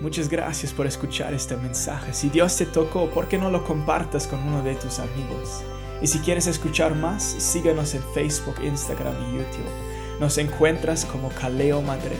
Muchas 0.01 0.29
gracias 0.29 0.73
por 0.73 0.87
escuchar 0.87 1.33
este 1.33 1.55
mensaje. 1.55 2.13
Si 2.13 2.29
Dios 2.29 2.57
te 2.57 2.65
tocó, 2.65 3.09
¿por 3.11 3.27
qué 3.27 3.37
no 3.37 3.51
lo 3.51 3.63
compartas 3.63 4.25
con 4.25 4.39
uno 4.39 4.63
de 4.63 4.73
tus 4.75 4.97
amigos? 4.97 5.61
Y 6.01 6.07
si 6.07 6.19
quieres 6.19 6.47
escuchar 6.47 6.95
más, 6.95 7.23
síguenos 7.23 7.93
en 7.93 8.01
Facebook, 8.13 8.55
Instagram 8.63 9.15
y 9.29 9.37
YouTube. 9.37 9.69
Nos 10.19 10.37
encuentras 10.37 11.05
como 11.05 11.29
Kaleo 11.29 11.81
Madrid. 11.81 12.17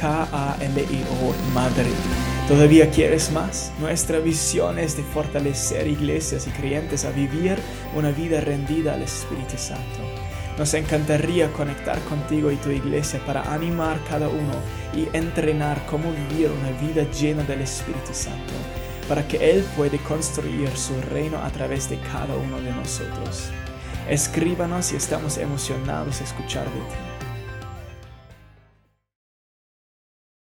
K-A-L-E-O 0.00 1.52
Madrid. 1.52 1.92
¿Todavía 2.46 2.88
quieres 2.90 3.32
más? 3.32 3.72
Nuestra 3.80 4.20
visión 4.20 4.78
es 4.78 4.96
de 4.96 5.02
fortalecer 5.02 5.88
iglesias 5.88 6.46
y 6.46 6.50
creyentes 6.50 7.04
a 7.04 7.10
vivir 7.10 7.56
una 7.94 8.10
vida 8.10 8.40
rendida 8.40 8.94
al 8.94 9.02
Espíritu 9.02 9.58
Santo. 9.58 9.98
Nos 10.56 10.72
encantaría 10.74 11.52
conectar 11.52 12.00
contigo 12.02 12.50
y 12.50 12.56
tu 12.56 12.70
iglesia 12.70 13.20
para 13.26 13.52
animar 13.52 14.00
cada 14.08 14.28
uno 14.28 14.54
y 14.94 15.14
entrenar 15.16 15.84
cómo 15.86 16.10
vivir 16.10 16.50
una 16.50 16.70
vida 16.80 17.10
llena 17.10 17.42
del 17.42 17.60
Espíritu 17.60 18.12
Santo 18.12 18.54
para 19.08 19.26
que 19.26 19.50
Él 19.50 19.64
pueda 19.76 19.96
construir 19.98 20.68
su 20.76 21.00
reino 21.00 21.38
a 21.38 21.50
través 21.50 21.88
de 21.88 21.98
cada 22.00 22.36
uno 22.36 22.60
de 22.60 22.70
nosotros. 22.72 23.50
Escríbanos 24.08 24.92
y 24.92 24.96
estamos 24.96 25.38
emocionados 25.38 26.18
de 26.18 26.24
escuchar 26.24 26.64
de 26.66 26.80
ti. 26.80 27.07